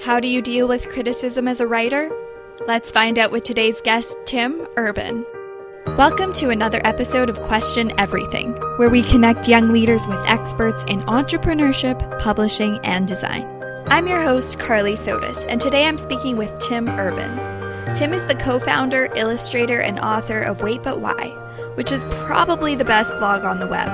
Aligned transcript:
How 0.00 0.20
do 0.20 0.28
you 0.28 0.40
deal 0.40 0.68
with 0.68 0.88
criticism 0.90 1.48
as 1.48 1.60
a 1.60 1.66
writer? 1.66 2.08
Let's 2.68 2.88
find 2.88 3.18
out 3.18 3.32
with 3.32 3.42
today's 3.42 3.80
guest, 3.80 4.16
Tim 4.26 4.64
Urban. 4.76 5.26
Welcome 5.96 6.32
to 6.34 6.50
another 6.50 6.80
episode 6.84 7.28
of 7.28 7.40
Question 7.40 7.92
Everything, 7.98 8.52
where 8.76 8.90
we 8.90 9.02
connect 9.02 9.48
young 9.48 9.72
leaders 9.72 10.06
with 10.06 10.24
experts 10.28 10.84
in 10.86 11.00
entrepreneurship, 11.02 11.98
publishing, 12.20 12.78
and 12.84 13.08
design. 13.08 13.44
I'm 13.88 14.06
your 14.06 14.22
host, 14.22 14.60
Carly 14.60 14.92
Sotis, 14.92 15.44
and 15.48 15.60
today 15.60 15.88
I'm 15.88 15.98
speaking 15.98 16.36
with 16.36 16.56
Tim 16.60 16.88
Urban. 16.90 17.96
Tim 17.96 18.12
is 18.12 18.24
the 18.24 18.36
co 18.36 18.60
founder, 18.60 19.08
illustrator, 19.16 19.80
and 19.80 19.98
author 19.98 20.40
of 20.40 20.62
Wait 20.62 20.84
But 20.84 21.00
Why, 21.00 21.30
which 21.74 21.90
is 21.90 22.04
probably 22.04 22.76
the 22.76 22.84
best 22.84 23.16
blog 23.16 23.42
on 23.42 23.58
the 23.58 23.66
web. 23.66 23.88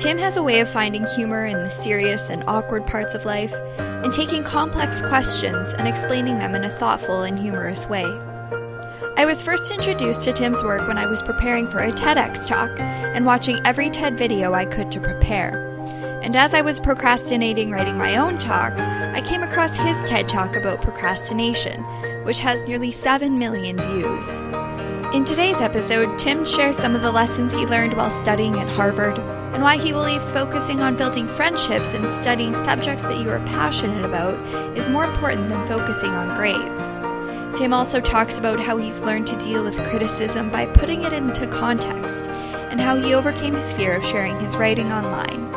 Tim 0.00 0.18
has 0.18 0.36
a 0.36 0.42
way 0.42 0.58
of 0.58 0.68
finding 0.68 1.06
humor 1.06 1.46
in 1.46 1.58
the 1.58 1.70
serious 1.70 2.28
and 2.28 2.42
awkward 2.48 2.88
parts 2.88 3.14
of 3.14 3.24
life 3.24 3.54
and 4.02 4.12
taking 4.12 4.42
complex 4.42 5.02
questions 5.02 5.72
and 5.74 5.86
explaining 5.86 6.38
them 6.38 6.54
in 6.54 6.64
a 6.64 6.68
thoughtful 6.68 7.22
and 7.22 7.38
humorous 7.38 7.86
way. 7.86 8.04
I 9.16 9.26
was 9.26 9.42
first 9.42 9.70
introduced 9.70 10.22
to 10.24 10.32
Tim's 10.32 10.64
work 10.64 10.88
when 10.88 10.96
I 10.96 11.06
was 11.06 11.20
preparing 11.22 11.68
for 11.68 11.78
a 11.78 11.92
TEDx 11.92 12.46
talk 12.48 12.70
and 12.80 13.26
watching 13.26 13.60
every 13.66 13.90
TED 13.90 14.16
video 14.16 14.54
I 14.54 14.64
could 14.64 14.90
to 14.92 15.00
prepare. 15.00 15.66
And 16.22 16.36
as 16.36 16.54
I 16.54 16.62
was 16.62 16.80
procrastinating 16.80 17.70
writing 17.70 17.98
my 17.98 18.16
own 18.16 18.38
talk, 18.38 18.72
I 18.78 19.20
came 19.20 19.42
across 19.42 19.76
his 19.76 20.02
TED 20.04 20.28
talk 20.28 20.56
about 20.56 20.80
procrastination, 20.80 21.82
which 22.24 22.40
has 22.40 22.64
nearly 22.64 22.90
7 22.90 23.38
million 23.38 23.76
views. 23.76 24.40
In 25.14 25.24
today's 25.24 25.60
episode, 25.60 26.18
Tim 26.18 26.46
shares 26.46 26.76
some 26.76 26.94
of 26.94 27.02
the 27.02 27.12
lessons 27.12 27.52
he 27.52 27.66
learned 27.66 27.96
while 27.96 28.10
studying 28.10 28.58
at 28.58 28.68
Harvard 28.68 29.18
and 29.52 29.62
why 29.62 29.76
he 29.76 29.92
believes 29.92 30.30
focusing 30.30 30.80
on 30.80 30.96
building 30.96 31.26
friendships 31.26 31.94
and 31.94 32.08
studying 32.08 32.54
subjects 32.54 33.02
that 33.04 33.20
you 33.20 33.30
are 33.30 33.40
passionate 33.40 34.04
about 34.04 34.34
is 34.76 34.88
more 34.88 35.04
important 35.04 35.48
than 35.48 35.66
focusing 35.66 36.10
on 36.10 36.36
grades. 36.36 37.58
Tim 37.58 37.72
also 37.72 38.00
talks 38.00 38.38
about 38.38 38.60
how 38.60 38.76
he's 38.76 39.00
learned 39.00 39.26
to 39.26 39.36
deal 39.36 39.64
with 39.64 39.76
criticism 39.88 40.50
by 40.50 40.66
putting 40.66 41.02
it 41.02 41.12
into 41.12 41.46
context 41.48 42.26
and 42.28 42.80
how 42.80 42.96
he 42.96 43.12
overcame 43.12 43.54
his 43.54 43.72
fear 43.72 43.92
of 43.94 44.04
sharing 44.04 44.38
his 44.38 44.56
writing 44.56 44.92
online. 44.92 45.52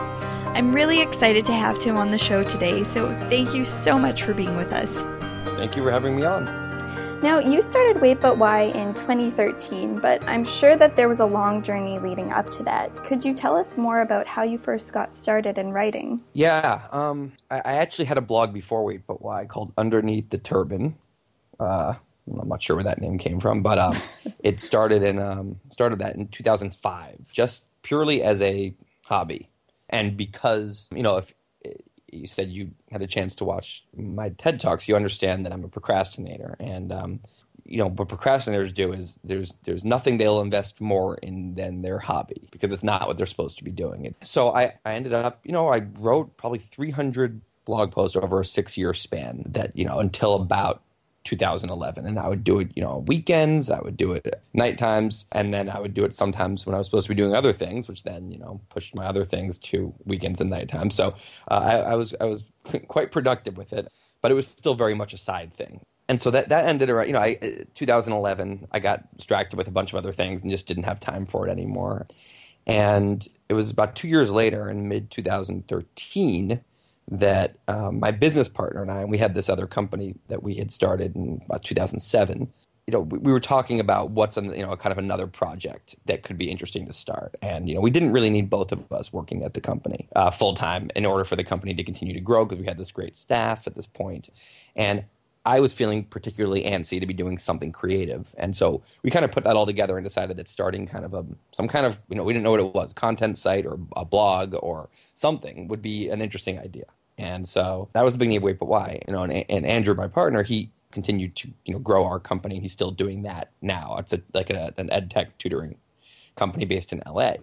I'm 0.56 0.73
really 0.73 1.02
excited 1.02 1.45
to 1.45 1.54
have 1.54 1.80
Tim 1.80 1.98
on 1.98 2.12
the 2.12 2.17
show 2.17 2.44
today, 2.44 2.84
so 2.84 3.10
thank 3.30 3.54
you 3.54 3.64
so 3.64 3.98
much 3.98 4.23
for 4.23 4.34
being 4.34 4.56
with 4.56 4.73
us. 4.73 4.89
Thank 5.56 5.76
you 5.76 5.84
for 5.84 5.92
having 5.92 6.16
me 6.16 6.26
on. 6.26 6.62
Now, 7.24 7.40
you 7.40 7.62
started 7.62 8.02
Wait 8.02 8.20
But 8.20 8.38
Why 8.38 8.64
in 8.64 8.94
2013, 8.94 10.00
but 10.02 10.22
I'm 10.28 10.44
sure 10.44 10.76
that 10.76 10.94
there 10.96 11.08
was 11.08 11.22
a 11.22 11.26
long 11.26 11.64
journey 11.64 11.98
leading 11.98 12.34
up 12.34 12.50
to 12.50 12.64
that. 12.64 13.02
Could 13.06 13.24
you 13.24 13.34
tell 13.34 13.56
us 13.56 13.78
more 13.78 14.02
about 14.02 14.28
how 14.28 14.44
you 14.44 14.58
first 14.58 14.92
got 14.92 15.16
started 15.16 15.58
in 15.58 15.70
writing? 15.70 16.22
Yeah, 16.34 16.82
um, 16.92 17.32
I, 17.50 17.62
I, 17.64 17.74
actually 17.76 18.06
had 18.06 18.18
a 18.18 18.22
blog 18.22 18.54
before 18.54 18.84
Wait 18.84 19.08
But 19.08 19.22
Why 19.22 19.46
called 19.46 19.72
Underneath 19.78 20.32
the 20.32 20.38
Turban. 20.38 20.98
Uh, 21.62 21.94
I'm 22.30 22.50
not 22.50 22.62
sure 22.62 22.76
where 22.76 22.84
that 22.84 23.00
name 23.00 23.18
came 23.18 23.40
from, 23.40 23.62
but 23.62 23.80
um, 23.80 24.02
it 24.40 24.60
started 24.60 25.02
in 25.02 25.18
um, 25.18 25.62
started 25.70 26.00
that 26.00 26.18
in 26.18 26.28
2005, 26.28 27.32
just 27.32 27.68
purely 27.84 28.22
as 28.22 28.42
a 28.42 28.76
hobby, 29.04 29.48
and 29.90 30.18
because 30.18 30.90
you 30.94 31.04
know 31.04 31.16
if 31.16 31.34
you 32.14 32.28
said 32.28 32.50
you 32.50 32.72
had 32.92 33.02
a 33.02 33.08
chance 33.08 33.36
to 33.36 33.45
watch 33.45 33.86
my 33.95 34.30
TED 34.30 34.59
talks, 34.59 34.88
you 34.88 34.95
understand 34.95 35.45
that 35.45 35.53
I'm 35.53 35.64
a 35.64 35.69
procrastinator, 35.69 36.55
and 36.59 36.92
um, 36.92 37.20
you 37.66 37.78
know 37.78 37.89
what 37.89 38.09
procrastinators 38.09 38.73
do 38.73 38.94
is 38.94 39.20
there's 39.23 39.55
there's 39.64 39.83
nothing 39.83 40.17
they'll 40.17 40.42
invest 40.42 40.81
more 40.81 41.16
in 41.16 41.55
than 41.55 41.81
their 41.81 42.00
hobby 42.00 42.47
because 42.52 42.72
it's 42.72 42.83
not 42.83 43.08
what 43.08 43.17
they're 43.17 43.25
supposed 43.25 43.58
to 43.58 43.64
be 43.64 43.72
doing. 43.72 44.14
So 44.22 44.53
I 44.53 44.73
I 44.86 44.94
ended 44.94 45.14
up 45.14 45.39
you 45.44 45.52
know 45.52 45.70
I 45.70 45.83
wrote 46.00 46.38
probably 46.38 46.59
300 46.59 47.42
blog 47.66 47.92
posts 47.92 48.17
over 48.17 48.42
a 48.42 48.45
six 48.45 48.77
year 48.77 48.94
span 48.94 49.44
that 49.48 49.75
you 49.75 49.86
know 49.86 50.00
until 50.00 50.36
about 50.36 50.81
2011 51.24 52.06
and 52.06 52.20
i 52.20 52.28
would 52.28 52.44
do 52.44 52.60
it 52.60 52.70
you 52.76 52.82
know 52.82 53.04
weekends 53.08 53.70
i 53.70 53.80
would 53.80 53.96
do 53.96 54.12
it 54.12 54.42
night 54.54 54.78
times 54.78 55.26
and 55.32 55.54
then 55.54 55.70
i 55.70 55.80
would 55.80 55.94
do 55.94 56.04
it 56.04 56.14
sometimes 56.14 56.66
when 56.66 56.76
i 56.76 56.78
was 56.78 56.88
supposed 56.88 57.08
to 57.08 57.16
be 57.16 57.22
doing 57.22 57.34
other 57.34 57.54
things 57.54 57.88
which 57.88 58.04
then 58.04 58.32
you 58.32 58.38
know 58.38 58.60
pushed 58.70 58.95
my 58.95 59.06
other 59.06 59.23
things 59.26 59.58
to 59.58 59.94
weekends 60.06 60.42
and 60.42 60.50
night 60.50 60.67
times. 60.67 60.95
So 60.95 61.16
uh, 61.50 61.54
I, 61.54 61.76
I, 61.78 61.95
was 61.95 62.16
i 62.20 62.26
was 62.26 62.44
quite 62.88 63.12
productive 63.12 63.58
with 63.58 63.73
it 63.73 63.92
but 64.22 64.32
it 64.32 64.36
was 64.36 64.48
still 64.48 64.73
very 64.73 64.95
much 64.95 65.14
a 65.14 65.17
side 65.17 65.54
thing. 65.54 65.82
And 66.10 66.22
so 66.22 66.32
that, 66.32 66.50
that 66.50 66.66
ended 66.66 66.89
around 66.89 67.08
you 67.08 67.14
know 67.14 67.20
I, 67.20 67.38
uh, 67.42 67.66
2011 67.73 68.67
i 68.72 68.80
got 68.80 69.16
distracted 69.17 69.58
with 69.58 69.67
a 69.67 69.72
bunch 69.72 69.94
of 69.94 69.98
other 69.98 70.12
things 70.12 70.44
and 70.44 70.52
just 70.52 70.67
didn't 70.67 70.83
have 70.83 71.00
time 71.00 71.26
for 71.26 71.48
it 71.48 71.52
anymore. 71.52 72.08
And 72.66 73.28
it 73.50 73.54
was 73.54 73.72
about 73.72 73.95
two 73.95 74.08
years 74.08 74.32
later 74.32 74.70
in 74.70 74.88
mid 74.88 75.12
2013 75.12 76.62
that 77.09 77.58
um, 77.67 77.99
my 77.99 78.11
business 78.11 78.47
partner 78.47 78.81
and 78.81 78.91
I, 78.91 79.02
and 79.02 79.09
we 79.09 79.17
had 79.17 79.36
this 79.36 79.49
other 79.49 79.67
company 79.67 80.15
that 80.30 80.43
we 80.43 80.55
had 80.55 80.71
started 80.71 81.15
in 81.15 81.41
about 81.45 81.64
2007. 81.64 82.52
You 82.87 82.91
know, 82.91 83.02
we, 83.02 83.19
we 83.19 83.31
were 83.31 83.39
talking 83.39 83.80
about 83.80 84.11
what's 84.11 84.37
an, 84.37 84.53
you 84.53 84.65
know 84.65 84.75
kind 84.75 84.91
of 84.91 84.97
another 84.97 85.27
project 85.27 85.95
that 86.05 86.23
could 86.23 86.37
be 86.37 86.52
interesting 86.52 86.86
to 86.87 86.93
start, 86.93 87.36
and 87.41 87.69
you 87.69 87.75
know, 87.75 87.81
we 87.81 87.91
didn't 87.91 88.11
really 88.11 88.30
need 88.30 88.49
both 88.49 88.71
of 88.71 88.91
us 88.91 89.14
working 89.14 89.43
at 89.43 89.53
the 89.53 89.61
company 89.61 90.09
uh, 90.15 90.31
full 90.31 90.53
time 90.53 90.89
in 90.95 91.05
order 91.05 91.23
for 91.23 91.36
the 91.36 91.43
company 91.43 91.73
to 91.75 91.83
continue 91.83 92.14
to 92.14 92.19
grow 92.19 92.45
because 92.45 92.59
we 92.59 92.65
had 92.67 92.77
this 92.77 92.91
great 92.91 93.15
staff 93.15 93.67
at 93.67 93.75
this 93.75 93.87
point, 93.87 94.30
and 94.75 95.05
I 95.45 95.59
was 95.59 95.73
feeling 95.73 96.05
particularly 96.05 96.64
antsy 96.64 96.99
to 96.99 97.05
be 97.05 97.14
doing 97.14 97.37
something 97.37 97.71
creative, 97.71 98.33
and 98.37 98.55
so 98.55 98.81
we 99.04 99.11
kind 99.11 99.26
of 99.26 99.31
put 99.31 99.43
that 99.43 99.55
all 99.55 99.65
together 99.65 99.98
and 99.98 100.04
decided 100.05 100.37
that 100.37 100.48
starting 100.48 100.87
kind 100.87 101.04
of 101.04 101.14
a 101.14 101.26
some 101.52 101.67
kind 101.67 101.86
of 101.86 101.99
you 102.09 102.15
know 102.15 102.23
we 102.23 102.33
didn't 102.33 102.43
know 102.43 102.52
what 102.52 102.61
it 102.61 102.73
was 102.73 102.93
content 102.93 103.37
site 103.37 103.65
or 103.65 103.77
a 103.95 104.05
blog 104.05 104.55
or 104.61 104.89
something 105.14 105.67
would 105.67 105.82
be 105.82 106.09
an 106.09 106.21
interesting 106.21 106.59
idea, 106.59 106.86
and 107.17 107.48
so 107.48 107.89
that 107.93 108.05
was 108.05 108.14
the 108.14 108.20
beginning 108.20 108.37
of 108.37 108.43
Wait 108.43 108.59
But 108.59 108.67
Why, 108.67 109.02
you 109.05 109.14
know, 109.14 109.23
and, 109.23 109.45
and 109.49 109.65
Andrew, 109.65 109.93
my 109.95 110.08
partner, 110.08 110.43
he 110.43 110.71
continued 110.92 111.36
to 111.36 111.49
you 111.65 111.73
know 111.73 111.80
grow 111.80 112.05
our 112.05 112.20
company, 112.20 112.55
and 112.55 112.64
he's 112.64 112.71
still 112.71 112.92
doing 112.92 113.23
that 113.23 113.52
now. 113.61 113.98
It's 113.99 114.14
a, 114.14 114.21
like 114.33 114.49
a, 114.49 114.73
an 114.77 114.89
ed 114.92 115.11
tech 115.11 115.37
tutoring 115.39 115.76
company 116.36 116.65
based 116.65 116.93
in 116.93 117.03
LA. 117.05 117.33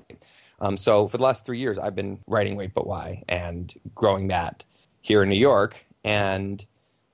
Um, 0.61 0.77
so 0.77 1.09
for 1.09 1.17
the 1.17 1.23
last 1.23 1.45
three 1.45 1.59
years, 1.59 1.79
I've 1.79 1.95
been 1.95 2.21
writing 2.27 2.57
Wait 2.57 2.73
But 2.73 2.87
Why 2.87 3.23
and 3.29 3.73
growing 3.95 4.29
that 4.29 4.65
here 5.03 5.23
in 5.23 5.29
New 5.29 5.39
York, 5.39 5.85
and 6.03 6.65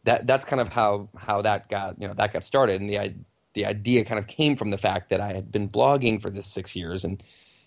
that 0.07 0.27
that's 0.27 0.45
kind 0.45 0.61
of 0.61 0.69
how 0.69 1.09
how 1.17 1.43
that 1.43 1.69
got 1.69 2.01
you 2.01 2.09
know 2.09 2.15
that 2.15 2.33
got 2.33 2.45
started, 2.45 2.81
and 2.81 2.89
the 2.89 3.15
the 3.55 3.67
idea 3.67 4.05
kind 4.05 4.19
of 4.19 4.27
came 4.27 4.57
from 4.57 4.71
the 4.71 4.79
fact 4.79 5.11
that 5.11 5.21
I 5.21 5.33
had 5.33 5.53
been 5.53 5.69
blogging 5.69 6.21
for 6.21 6.31
this 6.31 6.47
six 6.47 6.75
years, 6.75 7.05
and 7.05 7.23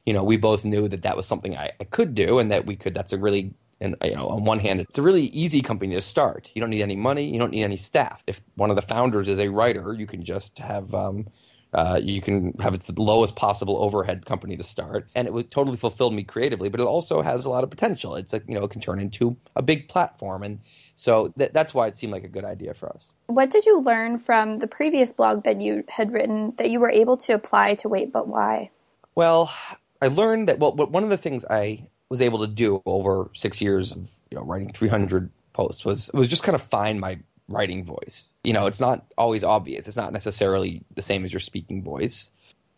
you 0.05 0.13
know 0.13 0.23
we 0.23 0.37
both 0.37 0.65
knew 0.65 0.87
that 0.87 1.03
that 1.03 1.15
was 1.15 1.27
something 1.27 1.55
I, 1.55 1.71
I 1.79 1.83
could 1.83 2.15
do, 2.15 2.39
and 2.39 2.49
that 2.51 2.65
we 2.65 2.75
could. 2.75 2.93
That's 2.95 3.13
a 3.13 3.17
really 3.17 3.53
and 3.81 3.95
you 4.03 4.15
know 4.15 4.27
on 4.27 4.43
one 4.43 4.59
hand 4.59 4.81
it's 4.81 4.97
a 4.97 5.01
really 5.01 5.23
easy 5.23 5.61
company 5.61 5.95
to 5.95 6.01
start. 6.01 6.51
You 6.55 6.61
don't 6.61 6.69
need 6.69 6.81
any 6.81 6.95
money. 6.95 7.29
You 7.29 7.39
don't 7.39 7.51
need 7.51 7.63
any 7.63 7.77
staff. 7.77 8.23
If 8.27 8.41
one 8.55 8.69
of 8.69 8.75
the 8.75 8.81
founders 8.81 9.27
is 9.29 9.39
a 9.39 9.49
writer 9.49 9.93
you 9.93 10.07
can 10.07 10.23
just 10.23 10.59
have 10.59 10.93
um, 10.93 11.27
uh, 11.73 11.99
you 12.01 12.21
can 12.21 12.53
have 12.59 12.73
it 12.73 12.81
the 12.81 13.01
lowest 13.01 13.35
possible 13.35 13.77
overhead 13.81 14.25
company 14.25 14.57
to 14.57 14.63
start, 14.63 15.07
and 15.13 15.27
it 15.27 15.33
would 15.33 15.51
totally 15.51 15.77
fulfill 15.77 16.09
me 16.09 16.23
creatively. 16.23 16.69
But 16.69 16.79
it 16.79 16.87
also 16.87 17.21
has 17.21 17.45
a 17.45 17.49
lot 17.49 17.63
of 17.63 17.69
potential. 17.69 18.15
It's 18.15 18.33
like 18.33 18.43
you 18.47 18.55
know, 18.55 18.63
it 18.63 18.71
can 18.71 18.81
turn 18.81 18.99
into 18.99 19.37
a 19.55 19.61
big 19.61 19.87
platform, 19.87 20.43
and 20.43 20.59
so 20.95 21.29
th- 21.37 21.51
that's 21.51 21.73
why 21.73 21.87
it 21.87 21.95
seemed 21.95 22.13
like 22.13 22.23
a 22.23 22.29
good 22.29 22.45
idea 22.45 22.73
for 22.73 22.89
us. 22.89 23.13
What 23.27 23.51
did 23.51 23.65
you 23.65 23.81
learn 23.81 24.17
from 24.17 24.57
the 24.57 24.67
previous 24.67 25.13
blog 25.13 25.43
that 25.43 25.61
you 25.61 25.83
had 25.89 26.11
written 26.11 26.53
that 26.57 26.71
you 26.71 26.79
were 26.79 26.89
able 26.89 27.17
to 27.17 27.33
apply 27.33 27.75
to 27.75 27.89
Wait 27.89 28.11
But 28.11 28.27
Why? 28.27 28.71
Well, 29.13 29.53
I 30.01 30.07
learned 30.07 30.49
that. 30.49 30.59
Well, 30.59 30.73
one 30.75 31.03
of 31.03 31.09
the 31.09 31.17
things 31.17 31.45
I 31.49 31.87
was 32.09 32.21
able 32.21 32.39
to 32.39 32.47
do 32.47 32.81
over 32.85 33.29
six 33.35 33.61
years 33.61 33.91
of 33.91 34.09
you 34.31 34.37
know 34.37 34.43
writing 34.43 34.71
300 34.71 35.29
posts 35.53 35.85
was 35.85 36.09
was 36.13 36.27
just 36.27 36.43
kind 36.43 36.55
of 36.55 36.61
find 36.61 36.99
my 36.99 37.19
writing 37.49 37.83
voice. 37.83 38.27
You 38.43 38.53
know, 38.53 38.67
it's 38.67 38.79
not 38.79 39.05
always 39.17 39.43
obvious. 39.43 39.87
It's 39.87 39.97
not 39.97 40.13
necessarily 40.13 40.83
the 40.95 41.01
same 41.01 41.25
as 41.25 41.33
your 41.33 41.39
speaking 41.39 41.83
voice, 41.83 42.31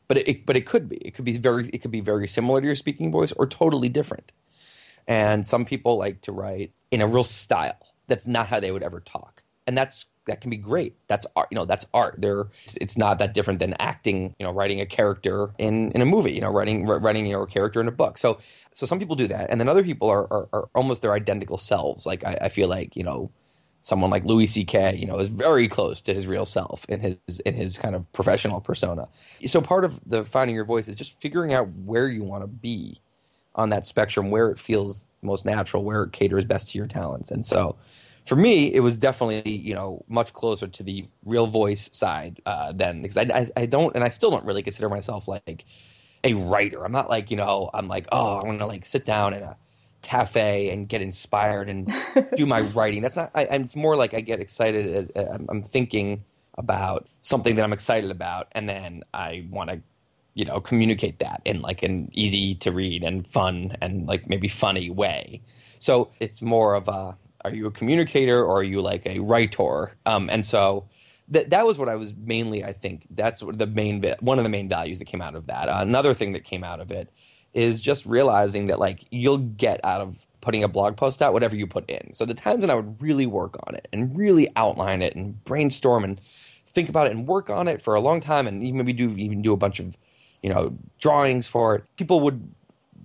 but 0.08 0.18
it, 0.18 0.28
it, 0.28 0.46
but 0.46 0.58
it 0.58 0.66
could 0.66 0.90
be. 0.90 0.98
It 0.98 1.14
could 1.14 1.26
be 1.26 1.38
very 1.38 1.70
it 1.70 1.80
could 1.80 1.92
be 1.92 2.02
very 2.02 2.28
similar 2.28 2.62
to 2.62 2.66
your 2.66 2.76
speaking 2.76 3.12
voice 3.12 3.32
or 3.34 3.46
totally 3.46 3.90
different. 3.90 4.32
And 5.08 5.46
some 5.46 5.66
people 5.66 5.98
like 5.98 6.22
to 6.22 6.32
write 6.32 6.72
in 6.90 7.02
a 7.02 7.08
real 7.08 7.24
style 7.24 7.78
that's 8.08 8.28
not 8.28 8.48
how 8.48 8.60
they 8.60 8.72
would 8.72 8.84
ever 8.84 9.00
talk, 9.00 9.44
and 9.68 9.78
that's 9.78 10.06
that 10.26 10.40
can 10.40 10.50
be 10.50 10.58
great. 10.58 10.96
That's 11.08 11.26
art. 11.36 11.48
You 11.52 11.56
know, 11.56 11.66
that's 11.66 11.86
art. 11.94 12.16
There, 12.20 12.48
it's, 12.80 12.98
not 12.98 13.20
that 13.20 13.34
different 13.34 13.60
than 13.60 13.74
acting. 13.80 14.36
You 14.40 14.46
know, 14.46 14.52
writing 14.52 14.80
a 14.80 14.86
character 14.86 15.52
in 15.58 15.92
in 15.92 16.02
a 16.02 16.06
movie. 16.06 16.34
You 16.34 16.42
know, 16.42 16.52
writing 16.52 16.86
writing 16.86 17.26
you 17.26 17.34
know 17.34 17.44
a 17.44 17.48
character 17.48 17.82
in 17.82 17.88
a 17.88 17.92
book. 17.92 18.18
So 18.18 18.40
so 18.74 18.86
some 18.86 19.00
people 19.00 19.16
do 19.16 19.28
that, 19.28 19.50
and 19.50 19.60
then 19.60 19.70
other 19.70 19.84
people 19.84 20.10
are 20.10 20.32
are, 20.32 20.50
are 20.54 20.70
almost 20.76 21.02
their 21.02 21.14
identical 21.14 21.58
selves. 21.58 22.06
Like 22.06 22.24
I, 22.24 22.38
I 22.42 22.50
feel 22.50 22.68
like 22.68 22.96
you 22.96 23.04
know 23.04 23.32
someone 23.82 24.10
like 24.10 24.26
Louis 24.26 24.48
C.K. 24.48 24.96
You 24.98 25.08
know, 25.08 25.18
is 25.18 25.30
very 25.30 25.68
close 25.68 26.02
to 26.02 26.14
his 26.14 26.28
real 26.28 26.46
self 26.46 26.86
in 26.90 27.00
his 27.00 27.40
in 27.46 27.54
his 27.56 27.78
kind 27.78 27.96
of 27.96 28.12
professional 28.14 28.62
persona. 28.62 29.08
So 29.48 29.62
part 29.62 29.86
of 29.86 30.00
the 30.06 30.24
finding 30.24 30.56
your 30.56 30.66
voice 30.66 30.88
is 30.88 30.96
just 30.96 31.20
figuring 31.22 31.54
out 31.54 31.70
where 31.70 32.08
you 32.08 32.24
want 32.24 32.44
to 32.44 32.48
be 32.48 33.02
on 33.56 33.70
that 33.70 33.86
spectrum, 33.86 34.32
where 34.32 34.50
it 34.50 34.60
feels 34.60 35.08
most 35.22 35.46
natural, 35.46 35.84
where 35.84 36.04
it 36.04 36.12
caters 36.14 36.46
best 36.46 36.70
to 36.70 36.78
your 36.78 36.88
talents. 36.88 37.32
And 37.32 37.46
so, 37.46 37.76
for 38.26 38.36
me, 38.36 38.74
it 38.74 38.82
was 38.82 38.98
definitely 38.98 39.52
you 39.52 39.76
know 39.76 40.06
much 40.08 40.34
closer 40.34 40.68
to 40.68 40.84
the 40.84 41.08
real 41.26 41.48
voice 41.48 41.90
side 41.94 42.42
uh, 42.46 42.72
than 42.72 43.02
because 43.02 43.18
I, 43.18 43.24
I 43.34 43.48
I 43.58 43.66
don't 43.66 43.96
and 43.96 44.04
I 44.04 44.10
still 44.10 44.32
don't 44.32 44.46
really 44.46 44.64
consider 44.64 44.90
myself 44.90 45.28
like 45.28 45.66
a 46.24 46.34
writer. 46.36 46.84
I'm 46.86 46.92
not 46.92 47.10
like 47.10 47.32
you 47.32 47.38
know 47.38 47.70
I'm 47.74 47.88
like 47.88 48.08
oh 48.12 48.40
I'm 48.40 48.46
gonna 48.46 48.68
like 48.68 48.86
sit 48.86 49.06
down 49.06 49.34
and. 49.34 49.44
Uh, 49.44 49.54
cafe 50.02 50.70
and 50.72 50.88
get 50.88 51.02
inspired 51.02 51.70
and 51.70 51.94
do 52.36 52.46
my 52.46 52.62
writing. 52.76 53.02
That's 53.02 53.16
not. 53.16 53.32
I, 53.34 53.44
it's 53.44 53.76
more 53.76 53.96
like 53.96 54.14
I 54.14 54.22
get 54.22 54.40
excited. 54.40 55.12
As, 55.16 55.28
I'm 55.50 55.64
thinking 55.64 56.24
about 56.58 57.08
something 57.22 57.56
that 57.56 57.64
I'm 57.64 57.74
excited 57.74 58.12
about, 58.12 58.48
and 58.52 58.68
then 58.68 59.04
I 59.14 59.48
want 59.50 59.70
to, 59.70 59.82
you 60.34 60.46
know, 60.46 60.60
communicate 60.60 61.20
that 61.20 61.42
in 61.46 61.62
like 61.62 61.84
an 61.84 62.10
easy 62.14 62.56
to 62.56 62.72
read 62.72 63.04
and 63.04 63.28
fun 63.28 63.78
and 63.82 64.08
like 64.08 64.28
maybe 64.28 64.48
funny 64.48 64.90
way. 64.90 65.42
So 65.80 66.12
it's 66.20 66.42
more 66.42 66.76
of 66.76 66.88
a. 66.88 67.18
Are 67.44 67.52
you 67.52 67.66
a 67.66 67.72
communicator 67.72 68.44
or 68.44 68.60
are 68.60 68.64
you 68.64 68.82
like 68.82 69.04
a 69.08 69.18
writer? 69.18 69.94
Um, 70.06 70.30
and 70.30 70.46
so 70.46 70.88
that 71.30 71.50
that 71.50 71.66
was 71.66 71.80
what 71.80 71.90
I 71.90 71.96
was 71.96 72.14
mainly. 72.14 72.64
I 72.64 72.74
think 72.74 73.08
that's 73.10 73.42
the 73.42 73.66
main 73.66 74.04
one 74.20 74.38
of 74.38 74.44
the 74.44 74.50
main 74.50 74.70
values 74.70 75.00
that 75.00 75.06
came 75.06 75.22
out 75.22 75.34
of 75.34 75.48
that. 75.48 75.68
Uh, 75.68 75.78
another 75.80 76.14
thing 76.14 76.34
that 76.34 76.44
came 76.44 76.64
out 76.64 76.80
of 76.80 76.92
it 76.92 77.10
is 77.54 77.82
just 77.82 78.06
realizing 78.06 78.68
that 78.68 78.80
like 78.80 79.06
you'll 79.12 79.38
get 79.38 79.80
out 79.84 80.02
of 80.02 80.26
putting 80.42 80.64
a 80.64 80.68
blog 80.68 80.98
post 80.98 81.22
out 81.22 81.34
whatever 81.34 81.56
you 81.56 81.68
put 81.68 81.90
in. 81.90 82.14
So 82.14 82.26
the 82.26 82.34
times 82.34 82.62
when 82.62 82.70
I 82.70 82.76
would 82.76 83.02
really 83.02 83.28
work 83.28 83.56
on 83.68 83.76
it 83.76 83.88
and 83.94 84.18
really 84.18 84.50
outline 84.56 85.02
it 85.02 85.16
and 85.16 85.42
brainstorm 85.44 86.04
and 86.04 86.20
think 86.68 86.90
about 86.90 87.08
it 87.08 87.12
and 87.12 87.28
work 87.28 87.50
on 87.50 87.68
it 87.68 87.82
for 87.82 87.94
a 87.96 88.02
long 88.02 88.20
time 88.20 88.48
and 88.48 88.64
even 88.64 88.78
maybe 88.78 88.94
do 88.94 89.12
even 89.18 89.42
do 89.42 89.54
a 89.54 89.58
bunch 89.58 89.80
of 89.80 89.98
you 90.42 90.50
know 90.50 90.78
drawings 91.00 91.48
for 91.48 91.76
it, 91.76 91.84
people 91.98 92.20
would 92.22 92.54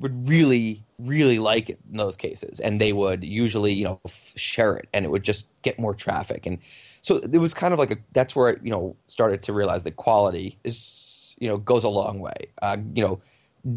would 0.01 0.29
really 0.29 0.83
really 0.99 1.39
like 1.39 1.69
it 1.69 1.79
in 1.91 1.99
those 1.99 2.17
cases. 2.17 2.59
And 2.61 2.81
they 2.81 2.93
would 2.93 3.23
usually 3.23 3.75
you 3.75 3.85
know 3.85 4.01
f- 4.07 4.33
share 4.37 4.77
it 4.77 4.89
and 4.95 5.05
it 5.05 5.11
would 5.11 5.23
just 5.25 5.47
get 5.63 5.79
more 5.79 5.95
traffic. 5.95 6.47
And 6.47 6.59
so 7.03 7.17
it 7.19 7.39
was 7.39 7.53
kind 7.53 7.75
of 7.75 7.79
like 7.79 7.91
a 7.91 7.97
that's 8.13 8.35
where 8.35 8.51
I, 8.51 8.55
you 8.63 8.71
know 8.71 8.97
started 9.09 9.43
to 9.45 9.53
realize 9.53 9.83
that 9.85 9.97
quality 9.97 10.59
is 10.65 11.35
you 11.39 11.49
know 11.49 11.59
goes 11.59 11.85
a 11.85 11.89
long 11.89 12.21
way. 12.21 12.49
Uh, 12.63 12.79
you 12.95 13.03
know 13.03 13.21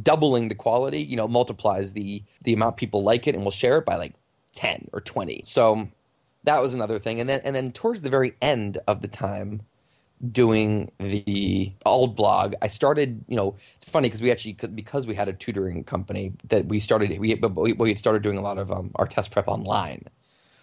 doubling 0.01 0.47
the 0.49 0.55
quality 0.55 1.01
you 1.01 1.15
know 1.15 1.27
multiplies 1.27 1.93
the 1.93 2.23
the 2.43 2.53
amount 2.53 2.77
people 2.77 3.03
like 3.03 3.27
it 3.27 3.35
and 3.35 3.43
will 3.43 3.51
share 3.51 3.79
it 3.79 3.85
by 3.85 3.95
like 3.95 4.13
10 4.55 4.89
or 4.93 5.01
20 5.01 5.41
so 5.43 5.89
that 6.43 6.61
was 6.61 6.73
another 6.73 6.99
thing 6.99 7.19
and 7.19 7.29
then 7.29 7.41
and 7.43 7.55
then 7.55 7.71
towards 7.71 8.01
the 8.01 8.09
very 8.09 8.35
end 8.41 8.77
of 8.87 9.01
the 9.01 9.07
time 9.07 9.61
doing 10.31 10.91
the 10.99 11.71
old 11.85 12.15
blog, 12.15 12.53
I 12.61 12.67
started, 12.67 13.23
you 13.27 13.37
know, 13.37 13.55
it's 13.75 13.89
funny 13.89 14.09
because 14.09 14.21
we 14.21 14.31
actually, 14.31 14.53
because 14.75 15.07
we 15.07 15.15
had 15.15 15.29
a 15.29 15.33
tutoring 15.33 15.83
company 15.83 16.33
that 16.49 16.65
we 16.65 16.79
started, 16.79 17.17
we, 17.19 17.35
we 17.35 17.89
had 17.89 17.99
started 17.99 18.21
doing 18.21 18.37
a 18.37 18.41
lot 18.41 18.57
of 18.57 18.71
um, 18.71 18.91
our 18.95 19.07
test 19.07 19.31
prep 19.31 19.47
online. 19.47 20.05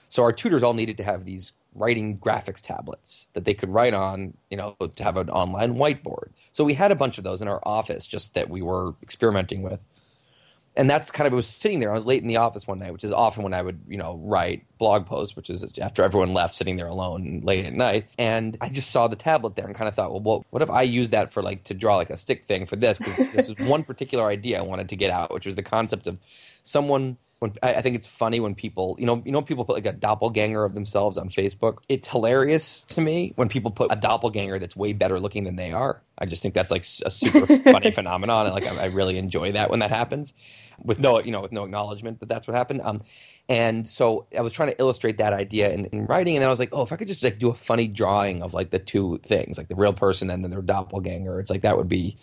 So 0.08 0.22
our 0.22 0.32
tutors 0.32 0.62
all 0.62 0.74
needed 0.74 0.96
to 0.98 1.04
have 1.04 1.24
these 1.24 1.52
writing 1.76 2.18
graphics 2.18 2.60
tablets 2.60 3.28
that 3.34 3.44
they 3.44 3.54
could 3.54 3.70
write 3.70 3.94
on, 3.94 4.34
you 4.50 4.56
know, 4.56 4.76
to 4.96 5.02
have 5.02 5.16
an 5.16 5.30
online 5.30 5.74
whiteboard. 5.74 6.30
So 6.52 6.64
we 6.64 6.74
had 6.74 6.92
a 6.92 6.96
bunch 6.96 7.18
of 7.18 7.24
those 7.24 7.40
in 7.40 7.48
our 7.48 7.60
office 7.64 8.06
just 8.06 8.34
that 8.34 8.50
we 8.50 8.62
were 8.62 8.94
experimenting 9.02 9.62
with 9.62 9.80
and 10.76 10.90
that's 10.90 11.10
kind 11.10 11.26
of 11.26 11.32
I 11.32 11.36
was 11.36 11.48
sitting 11.48 11.80
there. 11.80 11.90
I 11.90 11.94
was 11.94 12.06
late 12.06 12.22
in 12.22 12.28
the 12.28 12.36
office 12.36 12.66
one 12.66 12.78
night, 12.78 12.92
which 12.92 13.02
is 13.02 13.12
often 13.12 13.42
when 13.42 13.54
I 13.54 13.62
would 13.62 13.80
you 13.88 13.96
know 13.96 14.20
write 14.22 14.64
blog 14.78 15.06
posts, 15.06 15.34
which 15.34 15.48
is 15.48 15.64
after 15.80 16.02
everyone 16.02 16.34
left, 16.34 16.54
sitting 16.54 16.76
there 16.76 16.86
alone 16.86 17.40
late 17.42 17.64
at 17.64 17.72
night. 17.72 18.06
And 18.18 18.56
I 18.60 18.68
just 18.68 18.90
saw 18.90 19.08
the 19.08 19.16
tablet 19.16 19.56
there 19.56 19.66
and 19.66 19.74
kind 19.74 19.88
of 19.88 19.94
thought, 19.94 20.12
well, 20.12 20.20
well 20.20 20.46
what 20.50 20.62
if 20.62 20.70
I 20.70 20.82
use 20.82 21.10
that 21.10 21.32
for 21.32 21.42
like 21.42 21.64
to 21.64 21.74
draw 21.74 21.96
like 21.96 22.10
a 22.10 22.16
stick 22.16 22.44
thing 22.44 22.66
for 22.66 22.76
this? 22.76 22.98
Because 22.98 23.32
this 23.34 23.48
is 23.48 23.56
one 23.58 23.84
particular 23.84 24.26
idea 24.26 24.58
I 24.58 24.62
wanted 24.62 24.90
to 24.90 24.96
get 24.96 25.10
out, 25.10 25.32
which 25.32 25.46
was 25.46 25.54
the 25.54 25.62
concept 25.62 26.06
of 26.06 26.18
someone 26.62 27.16
when 27.38 27.52
I, 27.62 27.82
think 27.82 27.96
it's 27.96 28.06
funny 28.06 28.40
when 28.40 28.54
people, 28.54 28.96
you 28.98 29.04
know, 29.04 29.22
you 29.24 29.30
know, 29.30 29.42
people 29.42 29.66
put 29.66 29.74
like 29.74 29.84
a 29.84 29.92
doppelganger 29.92 30.64
of 30.64 30.74
themselves 30.74 31.18
on 31.18 31.28
Facebook. 31.28 31.78
It's 31.86 32.08
hilarious 32.08 32.84
to 32.86 33.02
me 33.02 33.34
when 33.36 33.50
people 33.50 33.70
put 33.70 33.92
a 33.92 33.96
doppelganger 33.96 34.58
that's 34.58 34.74
way 34.74 34.94
better 34.94 35.20
looking 35.20 35.44
than 35.44 35.56
they 35.56 35.70
are. 35.70 36.00
I 36.18 36.24
just 36.24 36.40
think 36.40 36.54
that's 36.54 36.70
like 36.70 36.86
a 37.04 37.10
super 37.10 37.46
funny 37.58 37.90
phenomenon, 37.92 38.46
and 38.46 38.54
like 38.54 38.66
I, 38.66 38.84
I, 38.84 38.84
really 38.86 39.18
enjoy 39.18 39.52
that 39.52 39.68
when 39.68 39.80
that 39.80 39.90
happens, 39.90 40.32
with 40.82 40.98
no, 40.98 41.20
you 41.20 41.30
know, 41.30 41.42
with 41.42 41.52
no 41.52 41.64
acknowledgement 41.64 42.20
that 42.20 42.28
that's 42.30 42.48
what 42.48 42.56
happened. 42.56 42.80
Um, 42.82 43.02
and 43.50 43.86
so 43.86 44.26
I 44.36 44.40
was 44.40 44.54
trying 44.54 44.70
to 44.70 44.80
illustrate 44.80 45.18
that 45.18 45.34
idea 45.34 45.70
in, 45.70 45.84
in 45.86 46.06
writing, 46.06 46.36
and 46.36 46.40
then 46.40 46.48
I 46.48 46.50
was 46.50 46.58
like, 46.58 46.70
oh, 46.72 46.82
if 46.82 46.90
I 46.90 46.96
could 46.96 47.08
just 47.08 47.22
like 47.22 47.38
do 47.38 47.50
a 47.50 47.54
funny 47.54 47.86
drawing 47.86 48.42
of 48.42 48.54
like 48.54 48.70
the 48.70 48.78
two 48.78 49.20
things, 49.22 49.58
like 49.58 49.68
the 49.68 49.74
real 49.74 49.92
person 49.92 50.30
and 50.30 50.42
then 50.42 50.50
their 50.50 50.62
doppelganger, 50.62 51.38
it's 51.38 51.50
like 51.50 51.62
that 51.62 51.76
would 51.76 51.88
be 51.88 52.16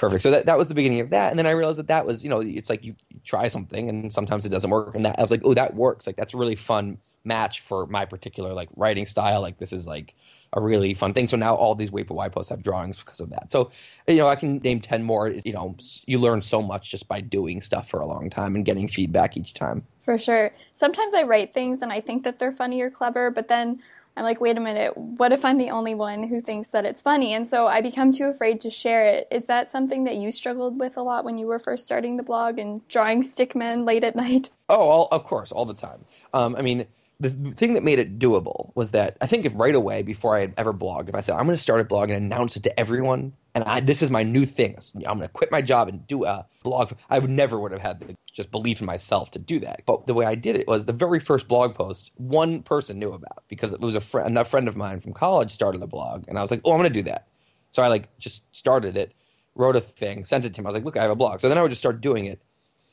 perfect. 0.00 0.22
So 0.22 0.30
that, 0.30 0.46
that 0.46 0.58
was 0.58 0.68
the 0.68 0.74
beginning 0.74 1.00
of 1.00 1.10
that. 1.10 1.30
And 1.30 1.38
then 1.38 1.46
I 1.46 1.50
realized 1.50 1.78
that 1.78 1.88
that 1.88 2.06
was, 2.06 2.24
you 2.24 2.30
know, 2.30 2.40
it's 2.40 2.70
like 2.70 2.82
you, 2.82 2.96
try 3.22 3.48
something 3.48 3.90
and 3.90 4.10
sometimes 4.10 4.46
it 4.46 4.48
doesn't 4.48 4.70
work. 4.70 4.94
And 4.94 5.04
that 5.04 5.18
I 5.18 5.22
was 5.22 5.30
like, 5.30 5.42
oh, 5.44 5.52
that 5.52 5.74
works. 5.74 6.06
Like 6.06 6.16
that's 6.16 6.32
a 6.32 6.38
really 6.38 6.56
fun 6.56 6.96
match 7.22 7.60
for 7.60 7.86
my 7.86 8.06
particular 8.06 8.54
like 8.54 8.70
writing 8.76 9.04
style. 9.04 9.42
Like 9.42 9.58
this 9.58 9.74
is 9.74 9.86
like 9.86 10.14
a 10.54 10.60
really 10.60 10.94
fun 10.94 11.12
thing. 11.12 11.26
So 11.28 11.36
now 11.36 11.54
all 11.54 11.74
these 11.74 11.92
Wait 11.92 12.08
But 12.08 12.14
Why 12.14 12.30
posts 12.30 12.48
have 12.48 12.62
drawings 12.62 12.98
because 13.00 13.20
of 13.20 13.28
that. 13.30 13.52
So, 13.52 13.70
you 14.08 14.16
know, 14.16 14.26
I 14.26 14.36
can 14.36 14.56
name 14.58 14.80
10 14.80 15.02
more. 15.02 15.28
You 15.28 15.52
know, 15.52 15.76
you 16.06 16.18
learn 16.18 16.40
so 16.40 16.62
much 16.62 16.90
just 16.90 17.06
by 17.06 17.20
doing 17.20 17.60
stuff 17.60 17.90
for 17.90 18.00
a 18.00 18.06
long 18.06 18.30
time 18.30 18.54
and 18.54 18.64
getting 18.64 18.88
feedback 18.88 19.36
each 19.36 19.52
time. 19.52 19.84
For 20.02 20.16
sure. 20.16 20.50
Sometimes 20.72 21.12
I 21.12 21.24
write 21.24 21.52
things 21.52 21.82
and 21.82 21.92
I 21.92 22.00
think 22.00 22.24
that 22.24 22.38
they're 22.38 22.52
funny 22.52 22.80
or 22.80 22.90
clever, 22.90 23.30
but 23.30 23.48
then 23.48 23.80
I'm 24.16 24.24
like, 24.24 24.40
wait 24.40 24.56
a 24.56 24.60
minute, 24.60 24.96
what 24.96 25.32
if 25.32 25.44
I'm 25.44 25.56
the 25.56 25.70
only 25.70 25.94
one 25.94 26.24
who 26.24 26.40
thinks 26.40 26.68
that 26.68 26.84
it's 26.84 27.02
funny? 27.02 27.32
And 27.32 27.46
so 27.46 27.66
I 27.66 27.80
become 27.80 28.12
too 28.12 28.24
afraid 28.24 28.60
to 28.62 28.70
share 28.70 29.06
it. 29.06 29.28
Is 29.30 29.46
that 29.46 29.70
something 29.70 30.04
that 30.04 30.16
you 30.16 30.32
struggled 30.32 30.78
with 30.78 30.96
a 30.96 31.02
lot 31.02 31.24
when 31.24 31.38
you 31.38 31.46
were 31.46 31.58
first 31.58 31.84
starting 31.84 32.16
the 32.16 32.22
blog 32.22 32.58
and 32.58 32.86
drawing 32.88 33.22
stickmen 33.22 33.86
late 33.86 34.04
at 34.04 34.16
night? 34.16 34.50
Oh, 34.68 34.88
all, 34.88 35.08
of 35.10 35.24
course, 35.24 35.52
all 35.52 35.64
the 35.64 35.74
time. 35.74 36.04
Um, 36.34 36.54
I 36.56 36.62
mean, 36.62 36.86
the 37.20 37.30
thing 37.52 37.74
that 37.74 37.82
made 37.82 37.98
it 37.98 38.18
doable 38.18 38.72
was 38.74 38.92
that 38.92 39.18
I 39.20 39.26
think 39.26 39.44
if 39.44 39.52
right 39.54 39.74
away 39.74 40.02
before 40.02 40.34
I 40.34 40.40
had 40.40 40.54
ever 40.56 40.72
blogged, 40.72 41.10
if 41.10 41.14
I 41.14 41.20
said 41.20 41.36
I'm 41.36 41.44
going 41.44 41.56
to 41.56 41.62
start 41.62 41.80
a 41.80 41.84
blog 41.84 42.08
and 42.08 42.16
announce 42.16 42.56
it 42.56 42.62
to 42.62 42.80
everyone, 42.80 43.34
and 43.54 43.62
I, 43.64 43.80
this 43.80 44.00
is 44.00 44.10
my 44.10 44.22
new 44.22 44.46
thing, 44.46 44.78
I'm 44.96 45.18
going 45.18 45.20
to 45.20 45.28
quit 45.28 45.52
my 45.52 45.60
job 45.60 45.88
and 45.88 46.06
do 46.06 46.24
a 46.24 46.46
blog. 46.64 46.92
I 47.10 47.18
would 47.18 47.30
never 47.30 47.60
would 47.60 47.72
have 47.72 47.82
had 47.82 48.00
the 48.00 48.16
just 48.32 48.50
belief 48.50 48.80
in 48.80 48.86
myself 48.86 49.30
to 49.32 49.38
do 49.38 49.60
that. 49.60 49.82
But 49.84 50.06
the 50.06 50.14
way 50.14 50.24
I 50.24 50.34
did 50.34 50.56
it 50.56 50.66
was 50.66 50.86
the 50.86 50.94
very 50.94 51.20
first 51.20 51.46
blog 51.46 51.74
post 51.74 52.10
one 52.16 52.62
person 52.62 52.98
knew 52.98 53.12
about 53.12 53.44
because 53.48 53.74
it 53.74 53.80
was 53.80 53.94
a 53.94 54.00
friend, 54.00 54.38
a 54.38 54.44
friend 54.46 54.66
of 54.66 54.76
mine 54.76 55.00
from 55.00 55.12
college 55.12 55.50
started 55.50 55.82
a 55.82 55.86
blog, 55.86 56.24
and 56.26 56.38
I 56.38 56.40
was 56.40 56.50
like, 56.50 56.62
oh, 56.64 56.72
I'm 56.72 56.78
going 56.78 56.90
to 56.90 56.98
do 56.98 57.04
that. 57.04 57.28
So 57.70 57.82
I 57.82 57.88
like 57.88 58.16
just 58.18 58.44
started 58.56 58.96
it, 58.96 59.12
wrote 59.54 59.76
a 59.76 59.80
thing, 59.82 60.24
sent 60.24 60.46
it 60.46 60.54
to 60.54 60.60
him. 60.60 60.66
I 60.66 60.68
was 60.68 60.74
like, 60.74 60.86
look, 60.86 60.96
I 60.96 61.02
have 61.02 61.10
a 61.10 61.16
blog. 61.16 61.40
So 61.40 61.50
then 61.50 61.58
I 61.58 61.62
would 61.62 61.70
just 61.70 61.82
start 61.82 62.00
doing 62.00 62.24
it, 62.24 62.40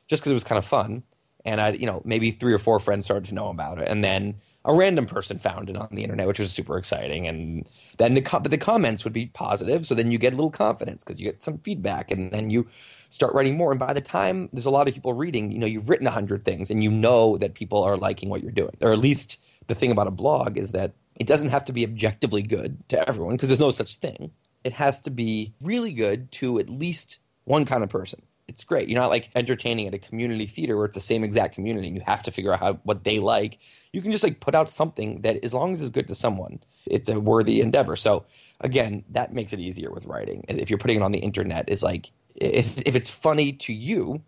just 0.08 0.22
because 0.22 0.32
it 0.32 0.36
was 0.36 0.44
kind 0.44 0.60
of 0.60 0.66
fun 0.66 1.04
and 1.48 1.62
I, 1.62 1.70
you 1.70 1.86
know, 1.86 2.02
maybe 2.04 2.32
three 2.32 2.54
or 2.54 2.60
four 2.60 2.80
friends 2.80 3.06
started 3.06 3.30
to 3.30 3.34
know 3.34 3.48
about 3.48 3.80
it, 3.80 3.88
and 3.88 4.04
then 4.04 4.36
a 4.66 4.76
random 4.76 5.06
person 5.06 5.40
found 5.40 5.70
it 5.70 5.78
on 5.78 5.88
the 5.92 6.04
internet, 6.04 6.28
which 6.28 6.40
was 6.40 6.52
super 6.52 6.78
exciting. 6.78 7.26
And 7.26 7.66
then 7.98 8.16
the 8.16 8.22
but 8.22 8.52
the 8.52 8.58
comments 8.58 9.06
would 9.06 9.14
be 9.14 9.28
positive, 9.28 9.86
so 9.86 9.96
then 9.96 10.12
you 10.12 10.18
get 10.18 10.34
a 10.34 10.36
little 10.36 10.52
confidence 10.52 11.06
because 11.06 11.20
you 11.20 11.26
get 11.26 11.44
some 11.44 11.58
feedback, 11.60 12.12
and 12.12 12.32
then 12.32 12.50
you 12.50 12.68
start 13.10 13.34
writing 13.34 13.56
more. 13.56 13.72
And 13.72 13.80
by 13.80 13.94
the 13.94 14.02
time 14.02 14.50
there's 14.52 14.66
a 14.66 14.70
lot 14.70 14.90
of 14.90 14.94
people 14.94 15.14
reading, 15.14 15.54
you 15.54 15.58
know, 15.58 15.66
you've 15.66 15.90
written 15.90 16.06
a 16.06 16.12
hundred 16.12 16.44
things, 16.44 16.70
and 16.70 16.84
you 16.84 16.92
know 16.92 17.38
that 17.38 17.54
people 17.54 17.82
are 17.82 17.96
liking 17.96 18.30
what 18.30 18.44
you're 18.44 18.52
doing, 18.52 18.76
or 18.82 18.92
at 18.92 19.00
least 19.00 19.40
the 19.68 19.76
thing 19.76 19.92
about 19.92 20.08
a 20.08 20.12
blog 20.12 20.58
is 20.58 20.74
that 20.74 20.92
it 21.16 21.28
doesn't 21.28 21.50
have 21.50 21.64
to 21.66 21.74
be 21.74 21.86
objectively 21.86 22.42
good 22.42 22.78
to 22.90 23.08
everyone 23.08 23.36
because 23.36 23.48
there's 23.48 23.62
no 23.62 23.72
such 23.72 23.96
thing. 23.96 24.32
It 24.66 24.74
has 24.74 25.00
to 25.02 25.10
be 25.10 25.54
really 25.62 25.94
good 25.94 26.30
to 26.34 26.60
at 26.60 26.70
least 26.70 27.20
one 27.46 27.64
kind 27.64 27.84
of 27.84 27.90
person 27.90 28.22
it's 28.48 28.64
great. 28.64 28.88
You're 28.88 29.00
not 29.00 29.10
like 29.10 29.30
entertaining 29.36 29.88
at 29.88 29.94
a 29.94 30.00
community 30.00 30.46
theater 30.46 30.78
where 30.78 30.86
it's 30.86 30.96
the 30.96 31.02
same 31.02 31.24
exact 31.24 31.54
community 31.54 31.88
and 31.88 31.98
you 31.98 32.04
have 32.06 32.24
to 32.24 32.32
figure 32.32 32.54
out 32.54 32.60
how 32.60 32.74
what 32.84 33.04
they 33.04 33.20
like. 33.20 33.60
You 33.92 34.02
can 34.02 34.12
just 34.12 34.24
like 34.24 34.40
put 34.40 34.56
out 34.56 34.70
something 34.70 35.22
that 35.22 35.44
as 35.44 35.54
long 35.54 35.74
as 35.74 35.82
it's 35.82 35.90
good 35.90 36.08
to 36.08 36.16
someone, 36.16 36.60
it's 36.86 37.10
a 37.10 37.20
worthy 37.20 37.60
endeavor. 37.60 37.96
So 37.96 38.26
again, 38.62 39.04
that 39.10 39.34
makes 39.34 39.52
it 39.52 39.60
easier 39.60 39.92
with 39.92 40.06
writing. 40.06 40.46
If 40.48 40.70
you're 40.70 40.80
putting 40.80 40.98
it 40.98 41.04
on 41.04 41.12
the 41.12 41.20
internet, 41.20 41.66
it's 41.68 41.84
like 41.84 42.12
if 42.36 42.82
if 42.86 42.96
it's 42.96 43.10
funny 43.10 43.52
to 43.52 43.74
you, 43.74 44.24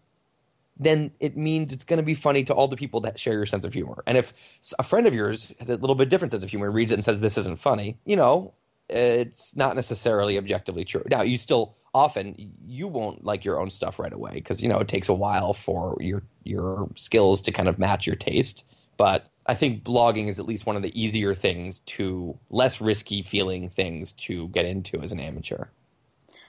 then 0.78 1.12
it 1.20 1.38
means 1.38 1.72
it's 1.72 1.86
going 1.86 1.98
to 1.98 2.04
be 2.04 2.16
funny 2.16 2.44
to 2.44 2.54
all 2.54 2.68
the 2.68 2.78
people 2.78 3.02
that 3.02 3.20
share 3.20 3.34
your 3.34 3.46
sense 3.46 3.64
of 3.64 3.74
humor. 3.74 4.04
And 4.06 4.18
if 4.18 4.34
a 4.78 4.84
friend 4.84 5.08
of 5.08 5.16
yours 5.16 5.54
has 5.60 5.70
a 5.70 5.78
little 5.78 5.96
bit 5.96 6.10
different 6.10 6.32
sense 6.32 6.44
of 6.44 6.50
humor, 6.50 6.70
reads 6.72 6.92
it 6.92 6.96
and 6.96 7.04
says 7.04 7.22
this 7.22 7.38
isn't 7.38 7.60
funny, 7.60 7.98
you 8.06 8.16
know, 8.16 8.54
it's 8.90 9.56
not 9.56 9.76
necessarily 9.76 10.38
objectively 10.38 10.84
true. 10.84 11.04
Now, 11.10 11.22
you 11.22 11.38
still 11.38 11.76
often 11.94 12.54
you 12.66 12.88
won't 12.88 13.24
like 13.24 13.46
your 13.46 13.60
own 13.60 13.70
stuff 13.70 14.00
right 14.00 14.14
away 14.14 14.34
because 14.34 14.62
you 14.62 14.70
know 14.70 14.80
it 14.80 14.88
takes 14.88 15.10
a 15.10 15.14
while 15.14 15.54
for 15.54 15.98
your 16.00 16.24
your 16.44 16.90
skills 16.96 17.42
to 17.44 17.52
kind 17.52 17.68
of 17.70 17.80
match 17.80 18.06
your 18.06 18.16
taste. 18.16 18.66
But 18.98 19.28
I 19.46 19.56
think 19.56 19.84
blogging 19.84 20.28
is 20.28 20.40
at 20.40 20.46
least 20.46 20.66
one 20.66 20.76
of 20.76 20.82
the 20.82 21.00
easier 21.00 21.34
things 21.34 21.80
to 21.80 22.38
less 22.50 22.82
risky 22.82 23.22
feeling 23.22 23.70
things 23.70 24.14
to 24.14 24.48
get 24.50 24.66
into 24.66 25.02
as 25.02 25.12
an 25.12 25.20
amateur. 25.20 25.66